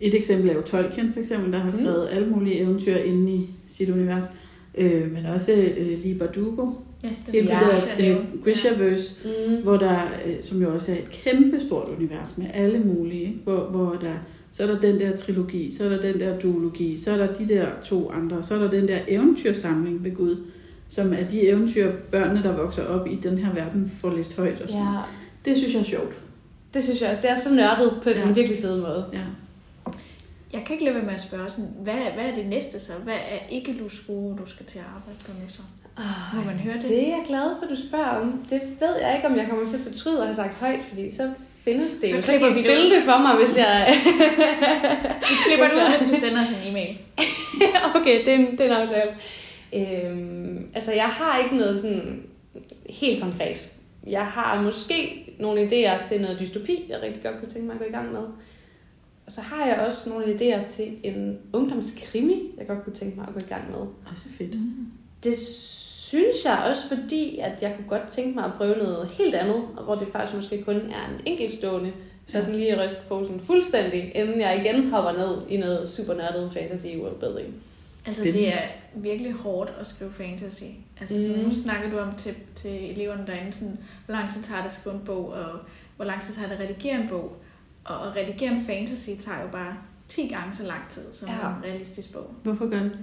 et 0.00 0.14
eksempel 0.14 0.50
er 0.50 0.54
jo 0.54 0.62
Tolkien, 0.62 1.12
for 1.12 1.20
eksempel, 1.20 1.52
der 1.52 1.58
har 1.58 1.70
skrevet 1.70 2.08
mm. 2.10 2.16
alle 2.16 2.28
mulige 2.28 2.58
eventyr 2.58 2.96
inde 2.96 3.32
i 3.32 3.54
sit 3.68 3.90
univers. 3.90 4.24
Øh, 4.78 5.12
men 5.12 5.26
også 5.26 5.52
øh, 5.52 5.98
Lee 6.04 6.14
Bardugo. 6.14 6.70
Ja, 7.02 7.08
den 7.08 7.34
Hele 7.34 7.48
det 7.48 7.58
der 7.98 8.18
øh, 8.20 8.42
Grishaverse, 8.44 9.14
Mm. 9.24 9.62
hvor 9.62 9.76
der, 9.76 9.98
øh, 10.26 10.32
som 10.42 10.62
jo 10.62 10.74
også 10.74 10.92
er 10.92 10.96
et 10.96 11.10
kæmpe 11.10 11.60
stort 11.60 11.88
univers 11.98 12.38
med 12.38 12.46
alle 12.54 12.78
mulige, 12.78 13.20
ikke? 13.22 13.40
hvor, 13.44 13.60
hvor 13.70 13.98
der, 14.00 14.14
så 14.52 14.62
er 14.62 14.66
der 14.66 14.80
den 14.80 15.00
der 15.00 15.16
trilogi, 15.16 15.70
så 15.74 15.84
er 15.84 15.88
der 15.88 16.00
den 16.00 16.20
der 16.20 16.38
duologi, 16.38 16.96
så 16.98 17.10
er 17.12 17.16
der 17.16 17.34
de 17.34 17.48
der 17.48 17.66
to 17.82 18.10
andre, 18.10 18.42
så 18.42 18.54
er 18.54 18.58
der 18.58 18.70
den 18.70 18.88
der 18.88 18.98
eventyrsamling 19.08 20.04
ved 20.04 20.14
Gud, 20.14 20.42
som 20.88 21.12
er 21.12 21.24
de 21.28 21.48
eventyr, 21.48 21.92
børnene, 22.12 22.42
der 22.42 22.56
vokser 22.56 22.84
op 22.84 23.06
i 23.06 23.14
den 23.22 23.38
her 23.38 23.54
verden, 23.54 23.88
får 24.00 24.10
læst 24.16 24.36
højt 24.36 24.60
og 24.60 24.68
sådan. 24.68 24.82
Ja, 24.84 24.98
Det 25.44 25.56
synes 25.56 25.72
jeg 25.74 25.80
er 25.80 25.84
sjovt. 25.84 26.18
det 26.74 26.82
synes 26.84 27.00
jeg 27.02 27.10
også. 27.10 27.22
Det 27.22 27.30
er 27.30 27.36
så 27.36 27.54
nørdet 27.54 27.92
på 28.02 28.10
Ja. 28.10 28.28
en 28.28 28.36
virkelig 28.36 28.58
fed 28.58 28.80
måde. 28.80 29.04
Ja. 29.12 29.18
Jeg 30.52 30.62
kan 30.66 30.72
ikke 30.72 30.84
lade 30.84 30.94
være 30.94 31.04
med 31.04 31.14
at 31.14 31.20
spørge 31.20 31.48
sådan, 31.48 31.70
hvad, 31.82 31.94
hvad 32.14 32.24
er 32.24 32.34
det 32.34 32.46
næste 32.46 32.78
så? 32.78 32.92
Hvad 33.04 33.14
er 33.14 33.48
ikke 33.50 33.72
Luskuro, 33.72 34.36
du 34.38 34.46
skal 34.46 34.66
til 34.66 34.78
at 34.78 34.84
arbejde 34.96 35.18
på 35.24 35.30
nu 35.42 35.48
så? 35.48 35.62
Oh, 35.96 36.36
Må 36.36 36.42
man 36.42 36.58
høre 36.58 36.74
det? 36.74 36.82
Det 36.82 37.02
er 37.02 37.16
jeg 37.16 37.24
glad 37.26 37.50
for, 37.60 37.68
du 37.68 37.76
spørger 37.88 38.06
om. 38.06 38.46
Det 38.50 38.60
ved 38.80 38.96
jeg 39.00 39.16
ikke, 39.16 39.28
om 39.28 39.36
jeg 39.36 39.46
kommer 39.48 39.66
til 39.66 39.76
at 39.76 39.82
fortryde 39.82 40.18
at 40.18 40.26
have 40.26 40.34
sagt 40.34 40.54
højt, 40.54 40.80
fordi 40.88 41.10
så 41.10 41.32
findes 41.64 41.96
det 41.96 42.10
Så. 42.10 42.22
Så 42.22 42.38
kan 42.38 42.48
I 42.48 42.52
spille 42.52 42.94
det 42.94 43.02
for 43.02 43.18
mig, 43.18 43.36
hvis 43.36 43.56
jeg... 43.56 43.94
Vi 45.30 45.34
klipper 45.46 45.66
det 45.66 45.74
ud, 45.74 45.90
hvis 45.90 46.10
du 46.10 46.14
sender 46.26 46.42
os 46.42 46.50
en 46.50 46.70
e-mail. 46.70 46.98
okay, 47.96 48.24
det 48.24 48.34
er 48.34 48.38
en, 48.38 48.50
det 48.52 48.60
er 48.60 48.64
en 48.64 48.82
aftale. 48.82 49.10
Øhm, 49.72 50.70
altså, 50.74 50.92
jeg 50.92 51.08
har 51.08 51.38
ikke 51.38 51.56
noget 51.56 51.78
sådan 51.78 52.22
helt 52.90 53.22
konkret. 53.22 53.70
Jeg 54.06 54.26
har 54.26 54.62
måske 54.62 55.26
nogle 55.40 55.62
idéer 55.62 56.08
til 56.08 56.20
noget 56.20 56.40
dystopi, 56.40 56.84
jeg 56.88 57.02
rigtig 57.02 57.22
godt 57.22 57.38
kunne 57.38 57.50
tænke 57.50 57.66
mig 57.66 57.74
at 57.74 57.80
gå 57.80 57.86
i 57.88 57.92
gang 57.92 58.12
med. 58.12 58.22
Og 59.30 59.34
så 59.34 59.40
har 59.40 59.66
jeg 59.66 59.78
også 59.86 60.10
nogle 60.10 60.24
idéer 60.24 60.68
til 60.68 60.96
en 61.02 61.38
ungdomskrimi, 61.52 62.54
jeg 62.58 62.66
godt 62.66 62.84
kunne 62.84 62.92
tænke 62.92 63.16
mig 63.16 63.28
at 63.28 63.34
gå 63.34 63.40
i 63.40 63.48
gang 63.48 63.70
med. 63.70 63.80
Også 64.12 64.28
fedt. 64.38 64.56
Det 65.24 65.36
synes 65.38 66.44
jeg 66.44 66.66
også, 66.70 66.88
fordi 66.88 67.38
at 67.38 67.62
jeg 67.62 67.74
kunne 67.76 67.88
godt 67.88 68.08
tænke 68.08 68.34
mig 68.34 68.44
at 68.44 68.52
prøve 68.52 68.76
noget 68.76 69.08
helt 69.08 69.34
andet, 69.34 69.62
og 69.76 69.84
hvor 69.84 69.94
det 69.94 70.08
faktisk 70.12 70.36
måske 70.36 70.62
kun 70.62 70.76
er 70.76 71.08
en 71.08 71.20
enkeltstående, 71.26 71.92
så 72.26 72.36
jeg 72.36 72.44
sådan 72.44 72.60
lige 72.60 72.84
ryster 72.84 73.00
posen 73.08 73.40
fuldstændig, 73.40 74.12
inden 74.14 74.40
jeg 74.40 74.64
igen 74.64 74.90
hopper 74.90 75.12
ned 75.12 75.42
i 75.48 75.56
noget 75.56 75.88
super 75.88 76.14
nørdet 76.14 76.52
fantasy 76.52 76.86
worldbuilding. 76.86 77.54
Altså, 78.06 78.22
det 78.22 78.54
er 78.54 78.62
virkelig 78.94 79.32
hårdt 79.32 79.72
at 79.80 79.86
skrive 79.86 80.12
fantasy. 80.12 80.64
Altså, 81.00 81.14
mm. 81.14 81.20
sådan, 81.20 81.44
nu 81.44 81.52
snakker 81.52 81.90
du 81.90 81.98
om 81.98 82.14
til, 82.16 82.34
til 82.54 82.90
eleverne 82.90 83.26
derinde, 83.26 83.52
sådan, 83.52 83.78
hvor 84.06 84.14
lang 84.14 84.30
tid 84.30 84.42
tager 84.42 84.58
det 84.60 84.66
at 84.66 84.72
skrive 84.72 84.94
en 84.94 85.02
bog, 85.04 85.28
og 85.28 85.58
hvor 85.96 86.04
lang 86.04 86.22
tid 86.22 86.34
tager 86.34 86.48
det 86.48 86.54
at 86.54 86.60
redigere 86.60 87.00
en 87.00 87.08
bog. 87.08 87.36
Og 87.90 88.06
at 88.08 88.16
redigere 88.16 88.50
en 88.52 88.64
fantasy 88.66 89.10
tager 89.20 89.42
jo 89.42 89.48
bare 89.52 89.74
10 90.08 90.26
gange 90.28 90.52
så 90.56 90.62
lang 90.66 90.80
tid 90.88 91.02
som 91.12 91.28
Ja. 91.28 91.48
en 91.48 91.64
realistisk 91.64 92.12
bog. 92.12 92.26
Hvorfor 92.42 92.70
gør 92.70 92.78
det? 92.78 92.98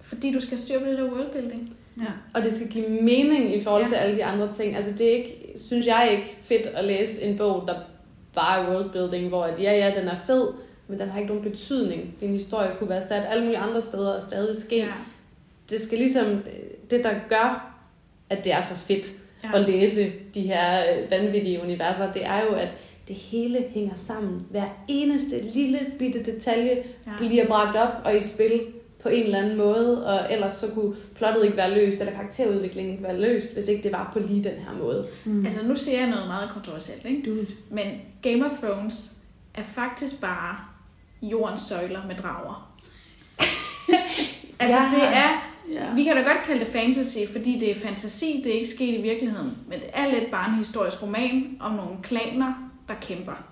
Fordi 0.00 0.32
du 0.32 0.40
skal 0.40 0.58
styre 0.58 0.78
på 0.80 0.84
det 0.86 0.98
der 0.98 1.04
worldbuilding. 1.10 1.76
Ja. 2.00 2.04
Og 2.34 2.42
det 2.44 2.52
skal 2.52 2.68
give 2.68 2.88
mening 2.88 3.54
i 3.54 3.62
forhold 3.64 3.82
Ja. 3.82 3.88
til 3.88 3.94
alle 3.94 4.16
de 4.16 4.24
andre 4.24 4.52
ting. 4.52 4.76
Altså 4.76 4.92
det 4.98 5.08
er 5.08 5.12
ikke, 5.16 5.52
synes 5.56 5.86
jeg 5.86 6.08
ikke 6.12 6.36
fedt 6.40 6.66
at 6.66 6.84
læse 6.84 7.22
en 7.24 7.38
bog, 7.38 7.64
der 7.68 7.74
bare 8.34 8.60
er 8.64 8.70
worldbuilding, 8.74 9.28
hvor 9.28 9.44
at, 9.44 9.62
ja, 9.62 9.72
ja, 9.88 10.00
den 10.00 10.08
er 10.08 10.16
fed, 10.16 10.48
men 10.88 10.98
den 10.98 11.08
har 11.08 11.18
ikke 11.18 11.28
nogen 11.34 11.50
betydning. 11.50 12.14
Din 12.20 12.30
historie 12.30 12.70
kunne 12.78 12.90
være 12.90 13.02
sat 13.02 13.24
alle 13.28 13.44
mulige 13.44 13.58
andre 13.58 13.82
steder 13.82 14.12
og 14.14 14.22
stadig 14.22 14.56
ske. 14.56 14.76
Ja. 14.76 14.86
Det 15.70 15.80
skal 15.80 15.98
ligesom, 15.98 16.42
det 16.90 17.04
der 17.04 17.14
gør, 17.28 17.74
at 18.30 18.44
det 18.44 18.52
er 18.52 18.60
så 18.60 18.74
fedt 18.74 19.06
Ja. 19.44 19.58
at 19.58 19.68
læse 19.68 20.12
de 20.34 20.40
her 20.40 20.80
øh, 20.80 21.10
vanvittige 21.10 21.62
universer, 21.62 22.12
det 22.12 22.24
er 22.26 22.40
jo, 22.40 22.48
at 22.54 22.74
det 23.12 23.20
hele 23.20 23.64
hænger 23.70 23.94
sammen. 23.94 24.46
Hver 24.50 24.64
eneste 24.88 25.42
lille 25.54 25.78
bitte 25.98 26.22
detalje 26.24 26.82
Ja. 27.06 27.10
bliver 27.18 27.46
bragt 27.46 27.76
op 27.76 27.88
og 28.04 28.16
i 28.16 28.20
spil 28.20 28.60
på 29.02 29.08
en 29.08 29.22
eller 29.22 29.38
anden 29.38 29.56
måde, 29.56 30.06
og 30.06 30.32
ellers 30.32 30.52
så 30.54 30.66
kunne 30.74 30.94
plottet 31.14 31.44
ikke 31.44 31.56
være 31.56 31.74
løst, 31.74 32.00
eller 32.00 32.12
karakterudviklingen 32.12 32.92
ikke 32.92 33.04
være 33.04 33.20
løst, 33.20 33.54
hvis 33.54 33.68
ikke 33.68 33.82
det 33.82 33.92
var 33.92 34.10
på 34.12 34.18
lige 34.18 34.44
den 34.44 34.52
her 34.58 34.72
måde. 34.78 35.06
Mm. 35.24 35.44
Altså, 35.46 35.66
nu 35.68 35.76
siger 35.76 35.98
jeg 36.00 36.10
noget 36.10 36.26
meget 36.26 36.50
kontroversielt, 36.50 37.06
ikke? 37.06 37.22
Du, 37.30 37.36
Men 37.70 37.86
Game 38.22 38.44
of 38.46 38.50
Thrones 38.62 39.12
er 39.54 39.62
faktisk 39.62 40.20
bare 40.20 40.56
jordens 41.22 41.60
søjler 41.60 42.06
med 42.06 42.14
drager. 42.16 42.72
altså, 44.60 44.78
Ja. 44.78 44.90
det 44.94 45.02
er 45.16 45.48
ja. 45.72 45.94
Vi 45.94 46.04
kan 46.04 46.16
da 46.16 46.22
godt 46.22 46.42
kalde 46.46 46.60
det 46.60 46.68
fantasy, 46.68 47.18
fordi 47.32 47.58
det 47.58 47.70
er 47.70 47.74
fantasi, 47.74 48.40
det 48.44 48.50
er 48.52 48.54
ikke 48.56 48.68
sket 48.68 48.98
i 48.98 49.02
virkeligheden. 49.02 49.50
Men 49.68 49.78
det 49.80 49.88
er 49.92 50.10
lidt 50.10 50.30
bare 50.30 50.48
en 50.50 50.56
historisk 50.56 51.02
roman 51.02 51.56
om 51.60 51.72
nogle 51.72 51.92
klaner, 52.02 52.71
der 52.88 52.94
kæmper. 53.00 53.44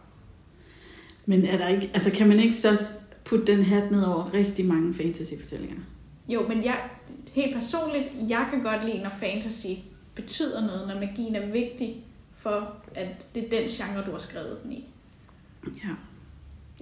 Men 1.27 1.45
er 1.45 1.59
der 1.59 1.69
ikke, 1.69 1.90
altså 1.95 2.11
kan 2.11 2.29
man 2.29 2.38
ikke 2.38 2.57
så 2.57 2.97
putte 3.25 3.47
den 3.47 3.64
hat 3.64 3.90
ned 3.90 4.05
over 4.05 4.35
rigtig 4.35 4.66
mange 4.66 4.95
fantasy-fortællinger? 4.95 5.77
Jo, 6.29 6.49
men 6.49 6.64
jeg, 6.64 6.79
helt 7.33 7.55
personligt, 7.55 8.05
jeg 8.29 8.47
kan 8.51 8.62
godt 8.62 8.85
lide, 8.85 9.03
når 9.03 9.11
fantasy 9.21 9.66
betyder 10.14 10.61
noget, 10.61 10.88
når 10.88 10.95
magien 10.95 11.35
er 11.35 11.47
vigtig 11.47 12.05
for, 12.33 12.77
at 12.95 13.27
det 13.35 13.45
er 13.45 13.51
den 13.51 13.69
genre, 13.69 14.05
du 14.07 14.11
har 14.11 14.19
skrevet 14.19 14.59
den 14.62 14.73
i. 14.73 14.85
Ja. 15.66 15.88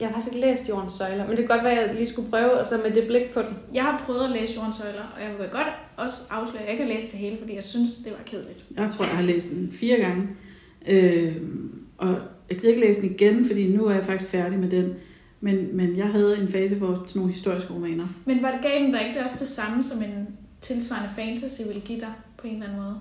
Jeg 0.00 0.08
har 0.08 0.12
faktisk 0.12 0.34
ikke 0.34 0.46
læst 0.46 0.68
Jordens 0.68 0.92
Søjler, 0.92 1.26
men 1.26 1.36
det 1.36 1.36
kan 1.36 1.56
godt 1.56 1.64
være, 1.64 1.80
at 1.80 1.86
jeg 1.86 1.94
lige 1.94 2.06
skulle 2.06 2.30
prøve, 2.30 2.52
og 2.58 2.66
så 2.66 2.80
med 2.84 2.90
det 2.94 3.06
blik 3.06 3.30
på 3.34 3.42
den. 3.42 3.56
Jeg 3.74 3.82
har 3.82 4.02
prøvet 4.06 4.24
at 4.24 4.30
læse 4.30 4.54
Jordens 4.54 4.76
Søjler, 4.76 5.02
og 5.16 5.22
jeg 5.22 5.38
vil 5.38 5.48
godt 5.48 5.66
også 5.96 6.22
afsløre, 6.30 6.62
at 6.62 6.64
jeg 6.64 6.72
ikke 6.72 6.84
har 6.84 6.94
læst 6.94 7.10
det 7.12 7.20
hele, 7.20 7.38
fordi 7.38 7.54
jeg 7.54 7.64
synes, 7.64 7.96
det 7.96 8.12
var 8.12 8.24
kedeligt. 8.26 8.64
Jeg 8.76 8.90
tror, 8.90 9.04
jeg 9.04 9.16
har 9.16 9.22
læst 9.22 9.50
den 9.50 9.72
fire 9.72 9.96
gange. 9.96 10.28
Øh, 10.88 11.36
og 11.98 12.20
jeg 12.50 12.58
gider 12.58 12.68
ikke 12.74 12.86
læse 12.86 13.00
den 13.00 13.10
igen, 13.10 13.46
fordi 13.46 13.68
nu 13.68 13.86
er 13.86 13.94
jeg 13.94 14.04
faktisk 14.04 14.30
færdig 14.30 14.58
med 14.58 14.70
den. 14.70 14.94
Men, 15.40 15.76
men 15.76 15.96
jeg 15.96 16.06
havde 16.06 16.40
en 16.42 16.48
fase 16.48 16.78
for 16.78 16.94
sådan 16.94 17.04
nogle 17.14 17.32
historiske 17.32 17.72
romaner. 17.74 18.06
Men 18.26 18.42
var 18.42 18.50
det 18.50 18.60
gav 18.62 18.82
den 18.82 18.92
der 18.92 19.00
ikke 19.00 19.14
det 19.14 19.24
også 19.24 19.36
det 19.40 19.48
samme, 19.48 19.82
som 19.82 20.02
en 20.02 20.26
tilsvarende 20.60 21.10
fantasy 21.16 21.60
ville 21.66 21.80
give 21.80 22.00
dig 22.00 22.12
på 22.38 22.46
en 22.46 22.52
eller 22.52 22.66
anden 22.66 22.82
måde? 22.82 22.94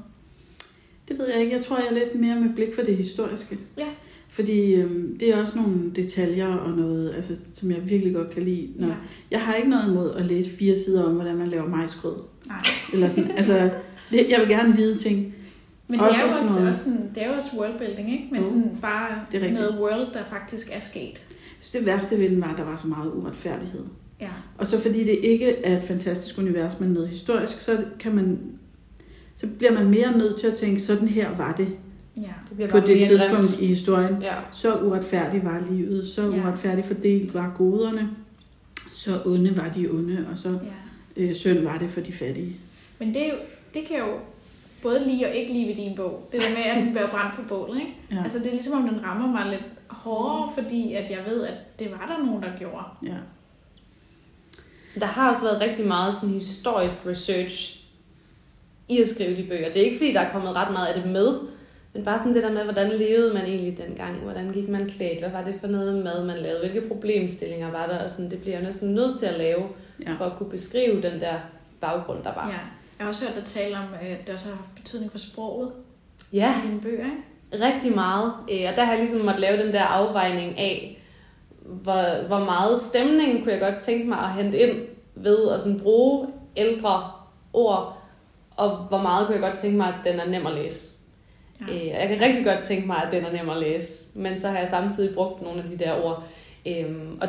Det 1.08 1.20
ved 1.20 1.28
jeg 1.34 1.42
ikke. 1.42 1.56
Jeg 1.56 1.62
tror, 1.62 1.78
jeg 1.78 1.88
læste 1.92 2.18
mere 2.18 2.40
med 2.40 2.56
blik 2.56 2.76
for 2.76 2.82
det 2.82 2.98
historiske. 2.98 3.58
Ja. 3.78 3.88
Fordi 4.30 4.74
øhm, 4.74 5.18
det 5.20 5.30
er 5.34 5.42
også 5.42 5.56
nogle 5.56 5.92
detaljer 5.96 6.48
og 6.48 6.78
noget, 6.78 7.14
altså, 7.16 7.40
som 7.54 7.72
jeg 7.72 7.90
virkelig 7.90 8.14
godt 8.16 8.30
kan 8.30 8.44
lide. 8.44 8.70
Når, 8.76 8.88
Ja. 8.88 8.94
Jeg 9.32 9.42
har 9.42 9.54
ikke 9.56 9.70
noget 9.70 9.92
imod 9.92 10.14
at 10.14 10.26
læse 10.26 10.58
fire 10.58 10.78
sider 10.78 11.04
om, 11.04 11.16
hvordan 11.16 11.36
man 11.36 11.48
laver 11.48 11.70
majsgrød. 11.70 12.16
Nej. 12.48 12.58
Eller 12.94 13.10
sådan, 13.10 13.32
altså, 13.38 13.70
det, 14.12 14.28
jeg 14.30 14.40
vil 14.40 14.48
gerne 14.50 14.76
vide 14.76 14.98
ting. 14.98 15.36
Men 15.88 16.00
det 16.00 16.08
Også 16.10 16.22
er, 16.22 16.26
jo 16.28 16.32
sådan 16.34 16.48
også, 16.48 16.54
noget- 16.60 16.70
også 16.70 16.84
sådan, 16.84 17.12
det 17.16 17.24
er 17.24 17.28
jo 17.28 17.34
også 17.34 17.50
worldbuilding, 17.58 18.12
ikke? 18.12 18.28
Men 18.32 18.42
Jo, 18.42 18.48
sådan 18.50 18.78
bare 18.82 19.26
det 19.32 19.44
er 19.44 19.52
noget 19.54 19.80
world, 19.80 20.14
der 20.14 20.24
faktisk 20.30 20.70
er 20.74 20.80
sket. 20.80 21.22
Så 21.60 21.78
det 21.78 21.86
værste 21.86 22.18
ved 22.18 22.30
den 22.30 22.42
var, 22.42 22.48
at 22.52 22.58
der 22.58 22.64
var 22.64 22.76
så 22.76 22.88
meget 22.88 23.12
uretfærdighed. 23.14 23.84
Ja. 24.22 24.30
Og 24.58 24.68
så 24.68 24.80
fordi 24.80 25.04
det 25.04 25.18
ikke 25.24 25.66
er 25.66 25.78
et 25.78 25.84
fantastisk 25.84 26.38
univers, 26.38 26.80
men 26.80 26.90
noget 26.90 27.10
historisk, 27.10 27.62
så 27.62 27.86
kan 28.00 28.16
man 28.16 28.40
så 29.36 29.48
bliver 29.58 29.72
man 29.74 29.86
mere 29.90 30.18
nødt 30.18 30.40
til 30.40 30.48
at 30.48 30.54
tænke, 30.56 30.80
sådan 30.82 31.08
her 31.08 31.36
var 31.38 31.54
det 31.54 31.68
Ja. 32.18 32.22
Det 32.50 32.56
bliver 32.56 32.70
på 32.70 32.80
det 32.80 33.04
tidspunkt 33.06 33.36
grimt. 33.48 33.60
i 33.62 33.66
historien. 33.66 34.22
Ja. 34.22 34.34
Så 34.52 34.76
uretfærdigt 34.80 35.44
var 35.46 35.64
livet, 35.72 36.08
så 36.08 36.22
Ja. 36.22 36.28
uretfærdigt 36.42 36.88
fordelt 36.88 37.34
var 37.34 37.54
goderne, 37.58 38.10
så 38.92 39.22
onde 39.26 39.58
var 39.58 39.70
de 39.70 39.88
onde, 39.90 40.28
og 40.32 40.38
så 40.38 40.50
ja. 41.18 41.24
øh, 41.24 41.34
synd 41.34 41.60
var 41.60 41.78
det 41.78 41.90
for 41.90 42.02
de 42.02 42.12
fattige. 42.14 42.56
Men 43.00 43.08
det, 43.14 43.26
er 43.26 43.30
jo, 43.30 43.36
det 43.74 43.86
kan 43.88 43.98
jo 43.98 44.06
både 44.82 45.04
lide 45.10 45.26
og 45.26 45.32
ikke 45.36 45.54
lide 45.54 45.68
ved 45.68 45.76
din 45.76 45.96
bog. 45.96 46.30
Det 46.32 46.42
der 46.42 46.50
med, 46.50 46.72
at 46.72 46.78
den 46.78 46.92
bliver 46.92 47.10
brændt 47.10 47.36
på 47.36 47.42
bålet, 47.48 47.80
ikke? 47.80 47.94
Ja. 48.12 48.24
Altså, 48.24 48.40
det 48.40 48.48
er 48.48 48.52
ligesom, 48.52 48.84
om 48.84 48.90
den 48.90 49.04
rammer 49.06 49.28
mig 49.28 49.52
lidt 49.52 49.64
hårdere, 49.88 50.52
fordi 50.54 50.94
at 50.94 51.12
jeg 51.12 51.20
ved, 51.28 51.44
at 51.44 51.80
det 51.80 51.92
var 51.92 52.06
der 52.18 52.26
nogen, 52.26 52.44
der 52.44 52.50
gjorde. 52.60 52.84
Ja. 53.04 53.18
Der 55.00 55.06
har 55.06 55.30
også 55.30 55.46
været 55.46 55.62
rigtig 55.62 55.88
meget 55.88 56.14
sådan 56.16 56.30
historisk 56.30 57.06
research 57.08 57.80
i 58.88 59.02
at 59.02 59.08
skrive 59.10 59.36
de 59.36 59.44
bøger. 59.50 59.68
Det 59.72 59.82
er 59.82 59.86
ikke 59.86 59.98
fordi, 59.98 60.14
der 60.14 60.20
er 60.20 60.32
kommet 60.32 60.56
ret 60.56 60.74
meget 60.74 60.88
af 60.88 61.02
det 61.02 61.12
med, 61.12 61.40
men 61.94 62.04
bare 62.04 62.20
sådan 62.20 62.34
det 62.34 62.44
der 62.44 62.52
med, 62.54 62.64
hvordan 62.64 62.92
levede 62.98 63.34
man 63.34 63.46
egentlig 63.46 63.78
dengang? 63.88 64.16
Hvordan 64.20 64.50
gik 64.52 64.70
man 64.70 64.90
klædt? 64.90 65.20
Hvad 65.20 65.30
var 65.30 65.44
det 65.44 65.56
for 65.60 65.68
noget 65.68 66.04
mad, 66.04 66.26
man 66.26 66.38
lavede? 66.38 66.60
Hvilke 66.70 66.88
problemstillinger 66.88 67.72
var 67.72 67.86
der? 67.88 68.04
Og 68.04 68.10
sådan, 68.10 68.32
det 68.32 68.42
bliver 68.42 68.56
jeg 68.56 68.66
næsten 68.66 68.94
nødt 68.96 69.18
til 69.18 69.26
at 69.26 69.38
lave, 69.38 69.64
Ja. 70.06 70.14
for 70.18 70.26
at 70.26 70.38
kunne 70.38 70.50
beskrive 70.50 71.02
den 71.02 71.22
der 71.22 71.34
baggrund, 71.82 72.24
der 72.24 72.34
var. 72.34 72.50
Ja. 72.50 72.58
Jeg 72.98 73.06
har 73.06 73.08
også 73.08 73.26
hørt 73.26 73.36
dig 73.36 73.46
tale 73.46 73.78
om, 73.78 73.84
at 74.02 74.28
det 74.28 74.34
også 74.34 74.50
har 74.50 74.56
haft 74.56 74.76
betydning 74.76 75.12
for 75.12 75.18
sproget 75.18 75.72
ja 76.34 76.54
i 76.64 76.68
dine 76.68 76.82
bøger, 76.82 77.06
ikke? 77.06 77.66
rigtig 77.66 77.96
meget. 77.96 78.34
Øh, 78.52 78.66
Og 78.70 78.76
der 78.76 78.84
har 78.84 78.92
jeg 78.92 79.00
ligesom 79.00 79.26
måtte 79.26 79.42
lave 79.42 79.64
den 79.64 79.74
der 79.74 79.84
afvejning 79.84 80.60
af, 80.60 81.04
hvor, 81.60 82.28
hvor 82.28 82.40
meget 82.40 82.80
stemning 82.80 83.44
kunne 83.44 83.54
jeg 83.54 83.62
godt 83.62 83.78
tænke 83.78 84.08
mig 84.08 84.20
at 84.20 84.34
hente 84.34 84.60
ind 84.60 84.78
ved 85.16 85.52
at 85.52 85.62
sådan 85.62 85.80
bruge 85.80 86.28
ældre 86.56 87.12
ord, 87.54 87.98
og 88.56 88.78
hvor 88.78 89.02
meget 89.02 89.26
kunne 89.26 89.36
jeg 89.36 89.44
godt 89.44 89.58
tænke 89.58 89.78
mig, 89.78 89.88
at 89.88 90.12
den 90.12 90.20
er 90.20 90.26
nem 90.30 90.48
at 90.48 90.54
læse. 90.54 90.94
Ja. 91.68 91.74
Øh, 91.74 91.88
jeg 91.88 92.08
kan 92.08 92.22
rigtig 92.22 92.46
godt 92.46 92.64
tænke 92.64 92.88
mig, 92.88 92.98
at 93.04 93.12
den 93.12 93.26
er 93.26 93.32
nem 93.32 93.50
at 93.50 93.58
læse, 93.58 94.20
men 94.20 94.38
så 94.38 94.48
har 94.48 94.60
jeg 94.60 94.68
samtidig 94.70 95.16
brugt 95.16 95.42
nogle 95.42 95.64
af 95.64 95.70
de 95.70 95.78
der 95.78 96.04
ord. 96.04 96.24
Øhm, 96.68 97.18
og 97.22 97.28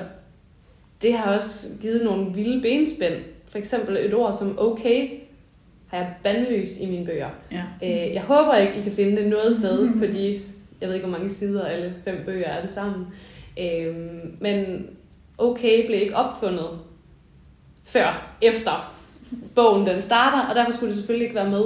det 1.02 1.12
har 1.12 1.34
også 1.34 1.68
givet 1.82 2.04
nogle 2.04 2.34
vilde 2.34 2.62
benspænd. 2.62 3.14
For 3.48 3.58
eksempel 3.58 3.96
et 3.96 4.14
ord 4.14 4.32
som 4.32 4.58
okay, 4.58 5.08
har 5.88 5.98
jeg 5.98 6.14
bandlyst 6.22 6.74
i 6.80 6.86
mine 6.86 7.06
bøger. 7.06 7.28
Ja. 7.52 7.62
Øh, 7.82 8.14
jeg 8.14 8.22
håber 8.22 8.54
ikke, 8.56 8.78
I 8.78 8.82
kan 8.82 8.92
finde 8.92 9.16
det 9.22 9.26
noget 9.30 9.56
sted 9.56 9.90
på 10.00 10.06
de, 10.06 10.40
jeg 10.80 10.88
ved 10.88 10.94
ikke, 10.94 11.06
hvor 11.06 11.16
mange 11.18 11.30
sider 11.30 11.64
alle 11.66 11.94
fem 12.04 12.22
bøger 12.26 12.48
er 12.48 12.60
det 12.60 12.70
sammen. 12.70 13.06
Øh, 13.60 13.94
men 14.40 14.86
okay 15.38 15.86
blev 15.86 16.00
ikke 16.00 16.16
opfundet 16.16 16.68
før, 17.84 18.36
efter 18.42 18.94
bogen 19.54 19.86
den 19.86 20.02
starter, 20.02 20.48
og 20.48 20.54
derfor 20.54 20.72
skulle 20.72 20.88
det 20.88 20.96
selvfølgelig 20.96 21.24
ikke 21.24 21.34
være 21.34 21.50
med. 21.50 21.64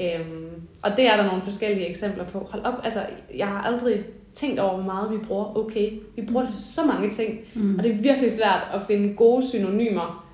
Øhm, 0.00 0.50
og 0.82 0.90
det 0.96 1.06
er 1.06 1.16
der 1.16 1.26
nogle 1.26 1.42
forskellige 1.42 1.86
eksempler 1.86 2.24
på. 2.24 2.48
Hold 2.50 2.64
op, 2.64 2.74
altså, 2.84 3.00
jeg 3.36 3.46
har 3.46 3.62
aldrig 3.62 4.04
tænkt 4.34 4.60
over, 4.60 4.74
hvor 4.74 4.84
meget 4.84 5.10
vi 5.12 5.16
bruger 5.16 5.56
okay. 5.58 5.90
Vi 6.16 6.22
bruger 6.32 6.46
til 6.46 6.56
så 6.62 6.80
mange 6.84 7.10
ting, 7.10 7.38
Mm. 7.54 7.74
og 7.78 7.84
det 7.84 7.92
er 7.92 7.96
virkelig 7.96 8.30
svært 8.30 8.66
at 8.74 8.80
finde 8.86 9.14
gode 9.14 9.48
synonymer, 9.48 10.26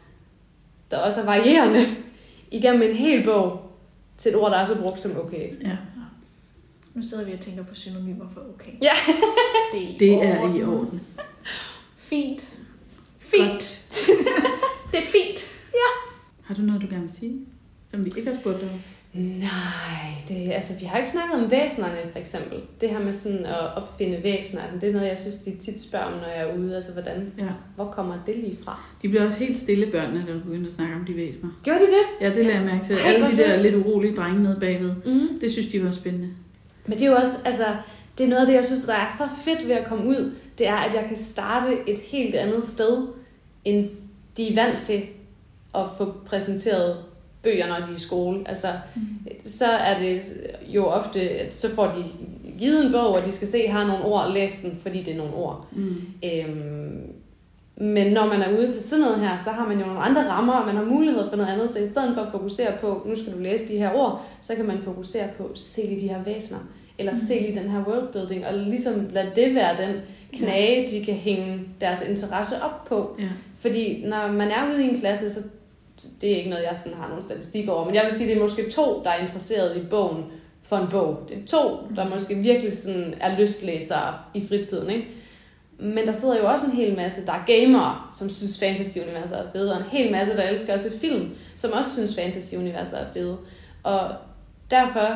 der 0.91 0.99
også 0.99 1.21
er 1.21 1.25
varierende, 1.25 1.87
igennem 2.57 2.83
en 2.91 2.97
hel 2.97 3.25
bog, 3.25 3.61
til 4.19 4.29
et 4.31 4.37
ord, 4.37 4.51
der 4.51 4.57
er 4.59 4.65
så 4.65 4.79
brugt 4.83 5.01
som 5.01 5.17
okay. 5.19 5.63
ja. 5.63 5.77
Nu 6.95 7.03
sidder 7.03 7.25
vi 7.25 7.33
og 7.33 7.41
tænker 7.41 7.63
på 7.65 7.75
synonymer 7.75 8.25
for 8.35 8.41
okay. 8.55 8.71
Ja. 8.83 8.93
Det 9.73 9.83
er 9.83 9.89
i 9.89 9.97
Det 9.99 10.17
orden. 10.17 10.51
er 10.53 10.55
i 10.59 10.63
orden. 10.65 11.01
Fint. 11.97 12.53
Fint. 13.19 13.83
det 14.91 14.99
er 14.99 15.03
fint. 15.03 15.51
Har 16.45 16.55
du 16.55 16.63
noget, 16.63 16.83
du 16.83 16.87
gerne 16.91 17.01
vil 17.03 17.13
sige, 17.13 17.47
som 17.91 18.05
vi 18.05 18.11
ikke 18.17 18.31
har 18.31 18.39
spurgt 18.41 18.61
dig 18.61 18.71
om? 18.71 18.79
Nej, 19.15 19.49
det, 20.29 20.53
altså, 20.53 20.73
vi 20.81 20.85
har 20.85 20.99
ikke 20.99 21.11
snakket 21.11 21.45
om 21.45 21.51
væsenerne, 21.51 21.97
for 22.13 22.19
eksempel. 22.19 22.59
Det 22.81 22.89
her 22.91 22.99
med 23.03 23.13
sådan 23.13 23.47
at 23.47 23.75
opfinde 23.77 24.21
væsener, 24.25 24.63
altså, 24.63 24.79
det 24.79 24.89
er 24.89 24.93
noget, 24.93 25.09
jeg 25.09 25.19
synes, 25.19 25.37
de 25.37 25.57
tit 25.57 25.81
spørger 25.81 26.07
om, 26.07 26.13
når 26.13 26.27
jeg 26.29 26.41
er 26.51 26.57
ude. 26.59 26.75
Altså, 26.75 26.93
hvordan, 26.93 27.33
Ja. 27.39 27.45
hvor 27.77 27.85
kommer 27.85 28.19
det 28.27 28.37
lige 28.37 28.59
fra? 28.65 28.81
De 29.03 29.09
bliver 29.09 29.25
også 29.27 29.39
helt 29.39 29.59
stille, 29.59 29.87
børnene, 29.91 30.25
da 30.27 30.33
du 30.33 30.39
begynder 30.41 30.67
at 30.67 30.73
snakke 30.73 30.95
om 30.95 31.05
de 31.05 31.17
væsener. 31.17 31.51
Gjorde 31.63 31.79
de 31.81 31.85
det? 31.87 32.25
Ja, 32.27 32.29
det 32.35 32.45
lader 32.45 32.57
jeg 32.57 32.65
mærke 32.65 32.85
til. 32.85 32.95
Ej, 32.97 33.13
Alle 33.13 33.27
de 33.27 33.37
der 33.37 33.63
lidt 33.63 33.75
urolige 33.77 34.15
drenge 34.17 34.43
nede 34.43 34.57
bagved. 34.61 34.95
Mm. 35.07 35.39
Det 35.41 35.51
synes 35.53 35.67
de 35.67 35.85
var 35.85 35.91
spændende. 35.91 36.29
Men 36.87 36.99
det 36.99 37.07
er 37.07 37.11
jo 37.11 37.17
også, 37.17 37.39
altså, 37.45 37.65
det 38.19 38.25
er 38.25 38.29
noget 38.29 38.41
af 38.41 38.47
det, 38.47 38.55
jeg 38.55 38.65
synes, 38.65 38.85
der 38.85 38.95
er 38.95 39.11
så 39.19 39.25
fedt 39.45 39.69
ved 39.69 39.75
at 39.75 39.85
komme 39.87 40.07
ud. 40.07 40.33
Det 40.59 40.69
er, 40.69 40.75
at 40.77 40.95
jeg 40.95 41.05
kan 41.09 41.17
starte 41.17 41.77
et 41.87 41.99
helt 41.99 42.35
andet 42.35 42.67
sted, 42.67 43.07
end 43.65 43.89
de 44.37 44.51
er 44.51 44.55
vant 44.65 44.81
til 44.81 45.03
at 45.75 45.85
få 45.99 46.15
præsenteret 46.27 46.97
bøger, 47.45 47.67
når 47.67 47.87
de 47.87 47.93
er 47.93 47.97
i 47.97 48.01
skole. 48.01 48.41
Altså, 48.47 48.67
så 49.45 49.67
er 49.67 49.99
det 49.99 50.23
jo 50.67 50.85
ofte, 50.87 51.21
at 51.21 51.55
så 51.55 51.75
får 51.75 51.87
de 51.87 52.05
givet 52.59 52.87
en 52.87 52.93
bog, 52.93 53.15
og 53.15 53.27
de 53.27 53.33
skal 53.33 53.49
se, 53.49 53.69
har 53.69 53.87
nogle 53.87 54.05
ord, 54.05 54.33
læs 54.33 54.61
den, 54.63 54.79
fordi 54.83 55.03
det 55.03 55.13
er 55.13 55.19
nogle 55.19 55.35
ord. 55.35 55.67
Mm. 55.73 55.97
Øhm, 56.25 57.01
men 57.77 58.13
når 58.13 58.27
man 58.27 58.43
er 58.43 58.59
ude 58.59 58.71
til 58.71 58.83
sådan 58.83 59.05
noget 59.05 59.21
her, 59.21 59.37
så 59.37 59.51
har 59.51 59.69
man 59.69 59.79
jo 59.79 59.87
nogle 59.87 60.01
andre 60.01 60.29
rammer, 60.29 60.53
og 60.53 60.67
man 60.67 60.77
har 60.77 60.85
mulighed 60.85 61.29
for 61.31 61.37
noget 61.37 61.53
andet. 61.53 61.71
Så 61.71 61.79
i 61.79 61.87
stedet 61.87 62.15
for 62.15 62.23
at 62.23 62.31
fokusere 62.31 62.73
på, 62.81 63.03
nu 63.07 63.17
skal 63.17 63.33
du 63.33 63.39
læse 63.39 63.69
de 63.69 63.79
her 63.79 63.95
ord, 63.95 64.25
så 64.41 64.55
kan 64.55 64.65
man 64.65 64.83
fokusere 64.83 65.29
på, 65.39 65.51
se 65.55 65.81
lige 65.87 66.01
de 66.01 66.09
her 66.09 66.23
væsener, 66.23 66.61
eller 66.99 67.15
se 67.15 67.35
lige 67.35 67.61
den 67.61 67.71
her 67.71 67.85
worldbuilding, 67.85 68.47
og 68.47 68.55
ligesom 68.55 69.09
lade 69.13 69.31
det 69.37 69.55
være 69.55 69.87
den 69.87 69.97
knage, 70.33 70.89
de 70.99 71.05
kan 71.05 71.15
hænge 71.15 71.61
deres 71.81 72.09
interesse 72.09 72.63
op 72.63 72.85
på. 72.85 73.17
Ja. 73.19 73.29
Fordi 73.59 74.05
når 74.07 74.33
man 74.33 74.49
er 74.49 74.73
ude 74.73 74.85
i 74.85 74.89
en 74.89 75.01
klasse, 75.01 75.33
så 75.33 75.41
det 76.21 76.33
er 76.33 76.37
ikke 76.37 76.51
noget, 76.51 76.65
jeg 76.65 76.79
sådan 76.79 76.99
har 76.99 77.09
nogen 77.09 77.25
statistik 77.29 77.69
over, 77.69 77.85
men 77.85 77.95
jeg 77.95 78.05
vil 78.05 78.13
sige, 78.13 78.29
det 78.29 78.37
er 78.37 78.41
måske 78.41 78.71
to, 78.71 79.03
der 79.05 79.11
er 79.11 79.21
interesseret 79.21 79.77
i 79.77 79.81
bogen 79.81 80.25
for 80.63 80.77
en 80.77 80.89
bog. 80.89 81.19
Det 81.29 81.37
er 81.37 81.47
to, 81.47 81.79
der 81.97 82.09
måske 82.09 82.35
virkelig 82.35 82.77
sådan 82.77 83.15
er 83.21 83.39
lystlæsere 83.39 84.15
i 84.35 84.47
fritiden, 84.49 84.91
ikke? 84.91 85.09
Men 85.79 86.07
der 86.07 86.13
sidder 86.13 86.39
jo 86.39 86.47
også 86.47 86.67
en 86.67 86.73
hel 86.73 86.97
masse, 86.97 87.27
der 87.27 87.33
er 87.33 87.45
gamere, 87.47 87.99
som 88.19 88.31
synes 88.31 88.59
fantasy-universet 88.59 89.39
er 89.39 89.53
fede, 89.53 89.73
og 89.73 89.79
en 89.79 89.85
hel 89.85 90.13
masse, 90.13 90.37
der 90.37 90.43
elsker 90.43 90.75
at 90.75 90.81
se 90.81 90.99
film, 91.01 91.31
som 91.57 91.73
også 91.73 91.93
synes 91.93 92.15
fantasy-universet 92.15 93.01
er 93.01 93.13
fede. 93.13 93.37
Og 93.83 94.11
derfor 94.71 95.09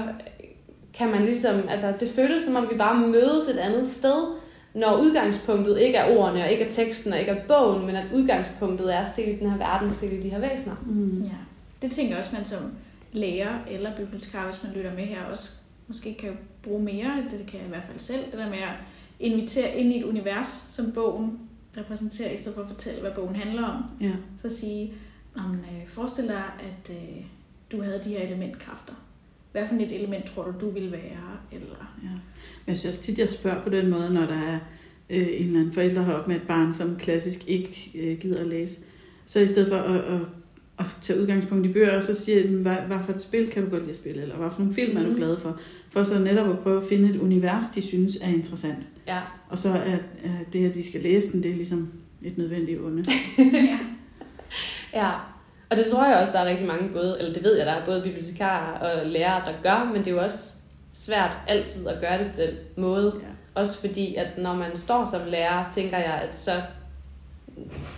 kan 0.95 1.11
man 1.11 1.25
ligesom, 1.25 1.69
altså 1.69 1.93
det 2.01 2.09
føles 2.09 2.43
som 2.43 2.57
om 2.57 2.69
vi 2.71 2.79
bare 2.79 3.07
mødes 3.07 3.49
et 3.49 3.59
andet 3.59 3.87
sted, 3.87 4.35
når 4.79 5.01
udgangspunktet 5.01 5.81
ikke 5.81 5.99
er 5.99 6.19
ordene, 6.19 6.45
og 6.45 6.51
ikke 6.51 6.65
er 6.65 6.71
teksten, 6.71 7.13
og 7.13 7.19
ikke 7.19 7.33
er 7.33 7.47
bogen, 7.49 7.87
men 7.87 7.97
at 7.97 8.07
udgangspunktet 8.15 8.95
er 8.95 9.01
at 9.01 9.11
se 9.11 9.33
i 9.33 9.39
den 9.39 9.51
her 9.51 9.59
verden, 9.59 9.91
se 9.91 10.19
i 10.19 10.23
de 10.23 10.29
her 10.29 10.39
væsener. 10.39 10.77
Mm. 10.87 11.23
Ja. 11.23 11.31
Det 11.83 11.91
tænker 11.91 12.11
jeg 12.11 12.19
også, 12.19 12.37
man 12.37 12.45
som 12.45 12.73
lærer 13.13 13.59
eller 13.71 13.97
bibliotekar, 13.97 14.45
hvis 14.45 14.63
man 14.63 14.73
lytter 14.73 14.95
med 14.95 15.05
her, 15.05 15.25
også 15.25 15.53
måske 15.89 16.15
kan 16.15 16.39
bruge 16.63 16.83
mere. 16.83 17.25
Det 17.31 17.47
kan 17.47 17.59
jeg 17.59 17.67
i 17.67 17.69
hvert 17.69 17.85
fald 17.87 17.99
selv. 17.99 18.25
Det 18.25 18.39
der 18.39 18.49
med 18.49 18.59
at 18.59 18.75
invitere 19.21 19.77
ind 19.77 19.93
i 19.93 19.99
et 19.99 20.05
univers, 20.05 20.67
som 20.69 20.93
bogen 20.93 21.39
repræsenterer, 21.77 22.31
i 22.33 22.37
stedet 22.37 22.55
for 22.55 22.63
at 22.63 22.69
fortælle, 22.69 23.01
hvad 23.01 23.11
bogen 23.11 23.37
handler 23.37 23.65
om. 23.65 23.83
Ja. 24.01 24.13
Så 24.37 24.49
sige, 24.49 24.93
om, 25.37 25.55
øh, 25.55 25.87
forestil 25.87 26.29
dig, 26.29 26.43
at 26.61 26.91
øh, 26.91 27.25
du 27.73 27.83
havde 27.83 28.01
de 28.05 28.09
her 28.09 28.23
elementkræfter. 28.23 28.95
Hvad 29.59 29.69
for 29.69 29.75
et 29.75 29.93
element 29.93 30.25
tror 30.27 30.45
du, 30.45 30.67
du 30.67 30.71
ville 30.71 30.93
være? 30.93 31.39
Eller... 31.53 31.95
Ja. 32.03 32.09
Men 32.09 32.69
jeg 32.69 32.77
synes 32.77 32.97
også 32.97 33.07
tit, 33.07 33.19
jeg 33.19 33.29
spørger 33.31 33.63
på 33.63 33.69
den 33.69 33.91
måde, 33.91 34.15
når 34.15 34.21
der 34.27 34.39
er 34.39 34.59
øh, 35.11 35.27
en 35.27 35.47
eller 35.47 35.61
anden 35.61 35.73
forælder 35.73 36.03
heroppe 36.03 36.31
med 36.31 36.37
et 36.41 36.47
barn, 36.47 36.75
som 36.75 36.97
klassisk 36.97 37.45
ikke 37.49 37.91
øh, 37.95 38.19
gider 38.19 38.41
at 38.41 38.47
læse. 38.47 38.81
Så 39.25 39.41
i 39.41 39.47
stedet 39.47 39.69
for 39.69 39.77
at, 39.77 40.01
at, 40.01 40.21
at 40.79 40.97
tage 41.01 41.21
udgangspunkt 41.21 41.67
i 41.67 41.73
bøger, 41.73 42.01
så 42.01 42.15
siger 42.15 42.41
jeg, 42.41 42.49
hvad, 42.49 42.77
hvad 42.87 42.99
for 43.05 43.13
et 43.13 43.21
spil 43.21 43.49
kan 43.51 43.65
du 43.65 43.71
godt 43.71 43.83
lide 43.83 43.91
at 43.91 43.97
spille, 43.97 44.23
eller 44.23 44.37
hvad 44.37 44.51
for 44.51 44.59
nogle 44.59 44.75
film 44.75 44.97
er 44.97 45.03
du 45.03 45.09
Mhm. 45.09 45.17
glad 45.17 45.39
for? 45.39 45.59
For 45.91 46.03
så 46.03 46.19
netop 46.19 46.51
at 46.51 46.59
prøve 46.59 46.83
at 46.83 46.89
finde 46.89 47.11
et 47.11 47.17
univers, 47.17 47.69
de 47.69 47.83
synes 47.83 48.17
er 48.21 48.29
interessant. 48.29 48.89
Ja. 49.07 49.21
Og 49.49 49.59
så 49.59 49.69
er, 49.69 49.97
er 50.25 50.39
det, 50.53 50.69
at 50.69 50.75
de 50.75 50.83
skal 50.87 51.03
læse 51.03 51.33
den, 51.33 51.43
det 51.43 51.51
er 51.51 51.55
ligesom 51.55 51.89
et 52.23 52.39
nødvendigt 52.39 52.81
onde. 52.81 53.05
ja. 53.55 53.79
Ja, 54.95 55.11
og 55.71 55.77
det 55.77 55.87
tror 55.87 56.07
jeg 56.07 56.17
også, 56.19 56.33
der 56.33 56.39
er 56.39 56.45
rigtig 56.45 56.67
mange, 56.67 56.89
både, 56.89 57.17
eller 57.19 57.33
det 57.35 57.45
ved 57.45 57.57
jeg, 57.57 57.67
der 57.67 57.73
er 57.73 57.85
både 57.85 58.03
bibliotekarer 58.03 58.79
og 58.79 59.07
lærere, 59.07 59.43
der 59.47 59.53
gør, 59.63 59.85
men 59.93 59.97
det 60.05 60.07
er 60.07 60.11
jo 60.15 60.23
også 60.23 60.55
svært 60.93 61.39
altid 61.49 61.89
at 61.89 62.01
gøre 62.01 62.19
det 62.19 62.27
på 62.35 62.41
den 62.43 62.51
måde. 62.77 63.13
Ja. 63.21 63.61
Også 63.61 63.79
fordi, 63.81 64.15
at 64.15 64.27
når 64.39 64.55
man 64.55 64.77
står 64.77 65.05
som 65.05 65.21
lærer, 65.27 65.65
tænker 65.75 65.99
jeg, 65.99 66.21
at 66.29 66.35
så 66.35 66.53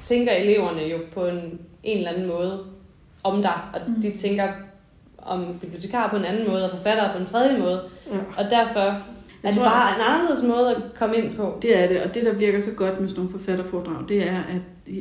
tænker 0.05 0.33
eleverne 0.33 0.83
jo 0.83 0.99
på 1.13 1.27
en, 1.27 1.61
en 1.83 1.99
eller 1.99 2.11
anden 2.11 2.27
måde 2.27 2.65
om 3.23 3.43
dig, 3.43 3.61
og 3.75 3.81
Mm. 3.87 4.03
de 4.03 4.11
tænker 4.17 4.49
om 5.19 5.59
bibliotekarer 5.61 6.11
på 6.11 6.17
en 6.17 6.25
anden 6.25 6.51
måde, 6.51 6.65
og 6.65 6.71
forfattere 6.71 7.13
på 7.13 7.19
en 7.19 7.27
tredje 7.27 7.59
måde, 7.59 7.83
Ja. 8.07 8.19
og 8.45 8.51
derfor 8.51 8.95
er 9.43 9.51
det 9.51 9.59
bare 9.61 9.95
en 9.97 10.01
anderledes 10.01 10.43
måde 10.43 10.77
at 10.77 10.83
komme 10.99 11.17
ind 11.17 11.35
på. 11.35 11.59
Det 11.63 11.79
er 11.79 11.89
det, 11.89 12.03
og 12.03 12.15
det, 12.15 12.25
der 12.25 12.33
virker 12.33 12.61
så 12.61 12.71
godt 12.71 13.01
med 13.01 13.09
sådan 13.09 13.25
nogle 13.25 13.39
forfatterforedrag, 13.39 14.09
det 14.09 14.29
er, 14.29 14.37
at 14.39 14.61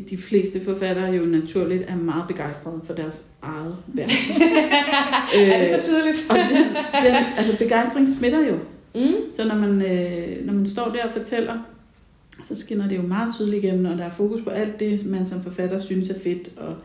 de- 0.10 0.18
fleste 0.18 0.66
forfattere 0.66 1.12
jo 1.12 1.26
naturligt 1.26 1.84
er 1.88 1.96
meget 1.96 2.24
begejstrede 2.28 2.82
for 2.84 2.94
deres 2.94 3.24
eget 3.42 3.76
værk. 3.88 4.10
er 5.36 5.60
det 5.60 5.70
så 5.70 5.82
tydeligt? 5.82 6.28
og 6.30 6.36
den, 6.36 6.64
den, 7.04 7.16
altså 7.38 7.58
begejstring 7.58 8.10
smitter 8.18 8.48
jo. 8.48 8.58
Mm. 8.96 9.14
Så 9.34 9.48
når 9.48 9.56
man, 9.56 9.82
øh, 9.82 10.46
når 10.46 10.54
man 10.54 10.68
står 10.68 10.90
der 10.96 11.04
og 11.04 11.12
fortæller, 11.12 11.54
så 12.44 12.56
skinner 12.56 12.88
det 12.88 12.98
jo 12.98 13.02
meget 13.02 13.34
tydeligt 13.36 13.64
igennem, 13.64 13.86
og 13.86 13.98
der 13.98 14.04
er 14.04 14.10
fokus 14.10 14.42
på 14.42 14.50
alt 14.50 14.80
det, 14.80 15.06
man 15.06 15.28
som 15.28 15.44
forfatter 15.44 15.80
synes 15.80 16.10
er 16.10 16.20
fedt. 16.20 16.52
Og, 16.58 16.76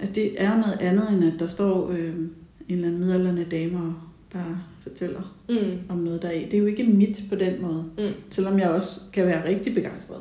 altså 0.00 0.14
det 0.14 0.42
er 0.42 0.50
jo 0.54 0.60
noget 0.60 0.78
andet, 0.80 1.08
end 1.12 1.24
at 1.24 1.40
der 1.40 1.46
står 1.46 1.90
øh, 1.90 1.98
en 1.98 2.24
eller 2.68 2.86
anden 2.88 3.00
midaldrende 3.00 3.44
dame 3.50 3.78
og 3.78 3.94
bare 4.32 4.58
fortæller 4.80 5.36
Mm. 5.48 5.78
om 5.88 5.96
noget, 5.98 6.22
der 6.22 6.28
er. 6.28 6.32
Det 6.44 6.54
er 6.54 6.58
jo 6.58 6.66
ikke 6.66 6.84
mit 6.84 7.22
på 7.28 7.34
den 7.34 7.62
måde. 7.62 7.84
Mm. 7.98 8.12
Selvom 8.30 8.58
jeg 8.58 8.70
også 8.70 9.00
kan 9.12 9.24
være 9.26 9.48
rigtig 9.48 9.74
begejstret 9.74 10.20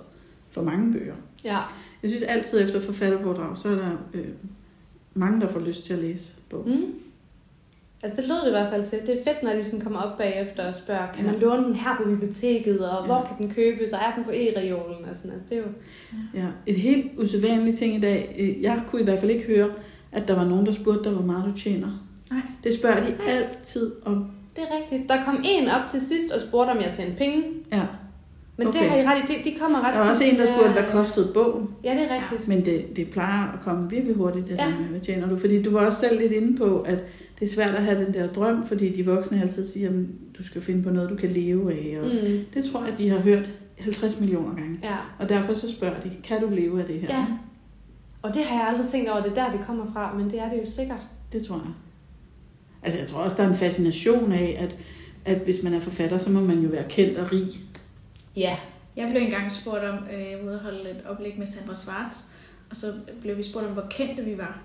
for 0.49 0.61
mange 0.61 0.93
bøger. 0.93 1.15
Ja. 1.43 1.57
Jeg 2.03 2.09
synes 2.09 2.23
altid 2.23 2.61
efter 2.63 2.81
forfatterforedrag, 2.81 3.57
så 3.57 3.67
er 3.69 3.75
der 3.75 3.91
øh, 4.13 4.25
mange, 5.13 5.41
der 5.41 5.47
får 5.49 5.59
lyst 5.59 5.85
til 5.85 5.93
at 5.93 5.99
læse 5.99 6.29
bogen. 6.49 6.79
Mm. 6.79 6.85
Altså 8.03 8.21
det 8.21 8.27
lød 8.29 8.35
det 8.41 8.47
i 8.47 8.51
hvert 8.51 8.69
fald 8.73 8.85
til. 8.85 8.99
Det 9.07 9.09
er 9.19 9.23
fedt, 9.23 9.43
når 9.43 9.53
de 9.53 9.63
sådan 9.63 9.79
kommer 9.85 9.99
op 9.99 10.17
bagefter 10.17 10.67
og 10.67 10.75
spørger, 10.75 11.11
kan 11.13 11.25
Ja. 11.25 11.31
man 11.31 11.39
låne 11.41 11.63
den 11.63 11.75
her 11.75 11.97
på 11.97 12.03
biblioteket, 12.09 12.79
og 12.89 12.99
Ja. 13.01 13.05
hvor 13.05 13.25
kan 13.37 13.47
den 13.47 13.55
købes, 13.55 13.93
og 13.93 13.99
er 13.99 14.15
den 14.15 14.23
på 14.23 14.31
e-reolen? 14.31 15.09
Og 15.09 15.15
sådan. 15.15 15.31
Altså, 15.31 15.47
det 15.49 15.57
er 15.57 15.61
jo... 15.61 15.67
Ja, 16.33 16.47
et 16.67 16.75
helt 16.75 17.11
usædvanligt 17.19 17.77
ting 17.77 17.95
i 17.95 17.99
dag. 17.99 18.57
Jeg 18.61 18.83
kunne 18.87 19.01
i 19.01 19.03
hvert 19.03 19.19
fald 19.19 19.31
ikke 19.31 19.47
høre, 19.47 19.69
at 20.11 20.27
der 20.27 20.35
var 20.35 20.45
nogen, 20.47 20.65
der 20.65 20.71
spurgte 20.71 21.03
dig, 21.03 21.11
hvor 21.11 21.25
meget 21.25 21.45
du 21.51 21.57
tjener. 21.57 22.07
Nej. 22.31 22.41
Det 22.63 22.73
spørger 22.73 23.05
de 23.05 23.15
altid 23.27 23.91
om. 24.05 24.31
Det 24.55 24.63
er 24.63 24.75
rigtigt. 24.81 25.09
Der 25.09 25.23
kom 25.23 25.41
en 25.45 25.69
op 25.69 25.89
til 25.89 26.01
sidst 26.01 26.31
og 26.31 26.41
spurgte, 26.41 26.71
om 26.71 26.77
jeg 26.77 26.93
tjente 26.93 27.17
penge. 27.17 27.43
Ja. 27.71 27.81
Men 28.57 28.67
okay. 28.67 28.79
Det 28.79 28.89
har 28.89 28.97
I 28.97 29.05
ret 29.05 29.29
i. 29.29 29.33
De, 29.33 29.49
de 29.51 29.59
kommer 29.59 29.81
ret 29.87 29.93
Der 29.93 29.99
var 29.99 30.09
også 30.09 30.23
en, 30.23 30.35
der 30.35 30.45
de 30.45 30.51
spurgte, 30.53 30.71
hvad 30.71 30.91
kostede 30.91 31.31
bogen? 31.33 31.67
Ja, 31.83 31.93
det 31.93 32.11
er 32.11 32.15
rigtigt. 32.21 32.47
Men 32.47 32.65
det, 32.65 32.85
det 32.95 33.09
plejer 33.09 33.51
at 33.53 33.59
komme 33.61 33.89
virkelig 33.89 34.15
hurtigt, 34.15 34.47
det 34.47 34.57
ja. 34.57 34.63
der 34.63 34.79
med, 34.79 34.87
hvad 34.87 34.99
tjener 34.99 35.29
du? 35.29 35.37
Fordi 35.37 35.61
du 35.63 35.71
var 35.71 35.85
også 35.85 35.99
selv 35.99 36.19
lidt 36.19 36.31
inde 36.31 36.57
på, 36.57 36.81
at 36.81 37.03
det 37.39 37.47
er 37.47 37.51
svært 37.53 37.75
at 37.75 37.83
have 37.83 38.05
den 38.05 38.13
der 38.13 38.27
drøm, 38.27 38.67
fordi 38.67 38.93
de 38.93 39.05
voksne 39.05 39.41
altid 39.41 39.65
siger, 39.65 39.89
at 39.89 39.95
du 40.37 40.43
skal 40.43 40.61
finde 40.61 40.83
på 40.83 40.89
noget, 40.89 41.09
du 41.09 41.15
kan 41.15 41.29
leve 41.29 41.71
af. 41.73 41.97
Og 42.01 42.05
Mm. 42.05 42.39
Det 42.53 42.63
tror 42.71 42.85
jeg, 42.85 42.97
de 42.97 43.09
har 43.09 43.19
hørt 43.19 43.51
50 43.79 44.19
millioner 44.19 44.55
gange. 44.55 44.79
Ja. 44.83 44.95
Og 45.19 45.29
derfor 45.29 45.53
så 45.53 45.71
spørger 45.71 45.99
de, 45.99 46.11
kan 46.23 46.41
du 46.41 46.49
leve 46.49 46.79
af 46.79 46.85
det 46.85 46.95
her? 46.99 47.07
ja. 47.09 47.25
Og 48.21 48.33
det 48.33 48.43
har 48.43 48.59
jeg 48.59 48.67
aldrig 48.67 48.87
tænkt 48.87 49.09
over, 49.09 49.21
det 49.21 49.31
er 49.31 49.33
der, 49.45 49.51
det 49.51 49.59
kommer 49.67 49.85
fra, 49.93 50.13
men 50.17 50.29
det 50.29 50.39
er 50.39 50.49
det 50.49 50.59
jo 50.59 50.65
sikkert. 50.65 51.01
Det 51.31 51.43
tror 51.43 51.55
jeg. 51.55 51.73
Altså 52.83 52.99
jeg 52.99 53.07
tror 53.07 53.19
også, 53.19 53.37
der 53.37 53.43
er 53.43 53.47
en 53.47 53.55
fascination 53.55 54.31
af, 54.31 54.57
at, 54.59 54.75
at 55.25 55.37
hvis 55.37 55.63
man 55.63 55.73
er 55.73 55.79
forfatter, 55.79 56.17
så 56.17 56.29
må 56.29 56.39
man 56.41 56.59
jo 56.59 56.69
være 56.69 56.83
kendt 56.89 57.17
og 57.17 57.31
rig. 57.31 57.47
Ja. 58.35 58.57
Jeg 58.95 59.07
blev 59.11 59.21
engang 59.21 59.51
spurgt 59.51 59.83
om, 59.83 59.95
øh, 60.13 60.19
jeg 60.31 60.37
var 60.41 60.45
ude 60.47 60.55
og 60.55 60.61
holde 60.61 60.89
et 60.89 61.01
oplæg 61.09 61.33
med 61.37 61.45
Sandra 61.45 61.75
Schwartz, 61.75 62.15
og 62.69 62.75
så 62.75 62.93
blev 63.21 63.37
vi 63.37 63.43
spurgt 63.43 63.65
om, 63.65 63.71
hvor 63.73 63.85
kendte 63.89 64.23
vi 64.23 64.37
var. 64.37 64.61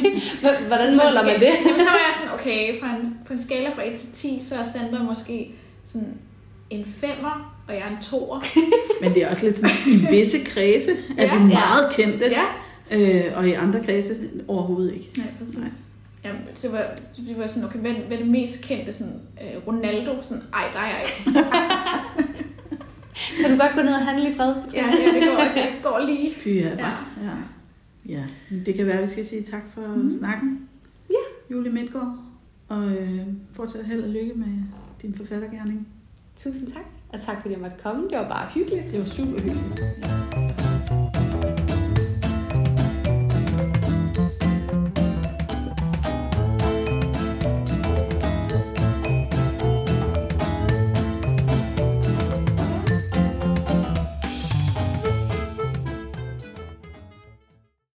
Hvordan 0.66 0.90
måler 0.96 1.24
man 1.24 1.40
det? 1.40 1.52
Jamen, 1.66 1.78
så 1.78 1.84
var 1.84 2.02
jeg 2.06 2.14
sådan, 2.20 2.34
okay, 2.40 2.80
fra 2.80 2.96
en, 2.96 3.06
på 3.26 3.32
en 3.32 3.38
skala 3.38 3.68
fra 3.68 3.88
1 3.88 3.98
til 3.98 4.12
10, 4.12 4.38
så 4.42 4.54
er 4.54 4.62
Sandra 4.62 5.02
måske 5.02 5.54
sådan 5.84 6.14
en 6.70 6.84
femmer, 6.84 7.62
og 7.68 7.74
jeg 7.74 7.82
er 7.82 7.96
en 7.96 8.02
toer. 8.02 8.40
Men 9.02 9.14
det 9.14 9.22
er 9.24 9.30
også 9.30 9.46
lidt 9.46 9.58
sådan, 9.58 9.76
i 9.86 10.16
visse 10.16 10.38
kredse 10.44 10.90
er 11.18 11.24
Ja, 11.24 11.38
vi 11.38 11.44
meget 11.44 11.92
kendte, 11.92 12.26
Ja. 12.30 12.44
øh, 13.26 13.38
og 13.38 13.48
i 13.48 13.52
andre 13.52 13.84
kredse 13.84 14.14
overhovedet 14.48 14.94
ikke. 14.94 15.10
Nej, 15.16 15.26
præcis. 15.38 15.58
Nej. 15.58 15.68
Jamen, 16.28 16.42
det 16.62 16.72
var, 16.72 16.84
det 17.28 17.38
var 17.38 17.46
sådan, 17.46 17.68
okay, 17.68 17.78
hvad, 17.78 17.92
hvad 17.92 18.16
er 18.16 18.22
det 18.22 18.30
mest 18.30 18.64
kendte? 18.64 18.92
Sådan, 18.92 19.20
øh, 19.42 19.66
Ronaldo? 19.66 20.22
Sådan, 20.22 20.42
ej, 20.52 20.72
nej, 20.74 20.90
ej. 20.90 21.04
Kan 23.40 23.50
du 23.50 23.56
godt 23.58 23.72
gå 23.74 23.82
ned 23.82 23.94
og 23.94 24.06
handle 24.06 24.30
i 24.30 24.34
fred? 24.34 24.54
Ja, 24.74 24.84
ja 24.84 25.20
det, 25.20 25.28
går, 25.36 25.44
det 25.54 25.82
går 25.82 26.06
lige. 26.06 26.34
Fy 26.34 26.48
ja. 26.48 26.68
Ja. 26.78 27.34
ja. 28.08 28.24
det 28.66 28.74
kan 28.74 28.86
være, 28.86 28.96
at 28.96 29.02
vi 29.02 29.06
skal 29.06 29.26
sige 29.26 29.42
tak 29.42 29.62
for 29.70 29.86
mm. 29.96 30.10
snakken. 30.10 30.68
Ja. 31.10 31.54
Julie 31.54 31.72
Midtgaard. 31.72 32.18
Og 32.68 32.84
øh, 32.84 33.26
fortsat 33.52 33.84
held 33.84 34.02
og 34.02 34.08
lykke 34.08 34.34
med 34.34 34.62
din 35.02 35.14
forfattergærning. 35.14 35.88
Tusind 36.36 36.72
tak. 36.72 36.84
Og 37.08 37.20
tak 37.20 37.36
fordi 37.40 37.54
jeg 37.54 37.62
måtte 37.62 37.76
komme. 37.82 38.08
Det 38.08 38.18
var 38.18 38.28
bare 38.28 38.48
hyggeligt. 38.54 38.90
Det 38.90 38.98
var 38.98 39.04
super 39.04 39.42
hyggeligt. 39.42 39.80
Ja. 40.02 40.27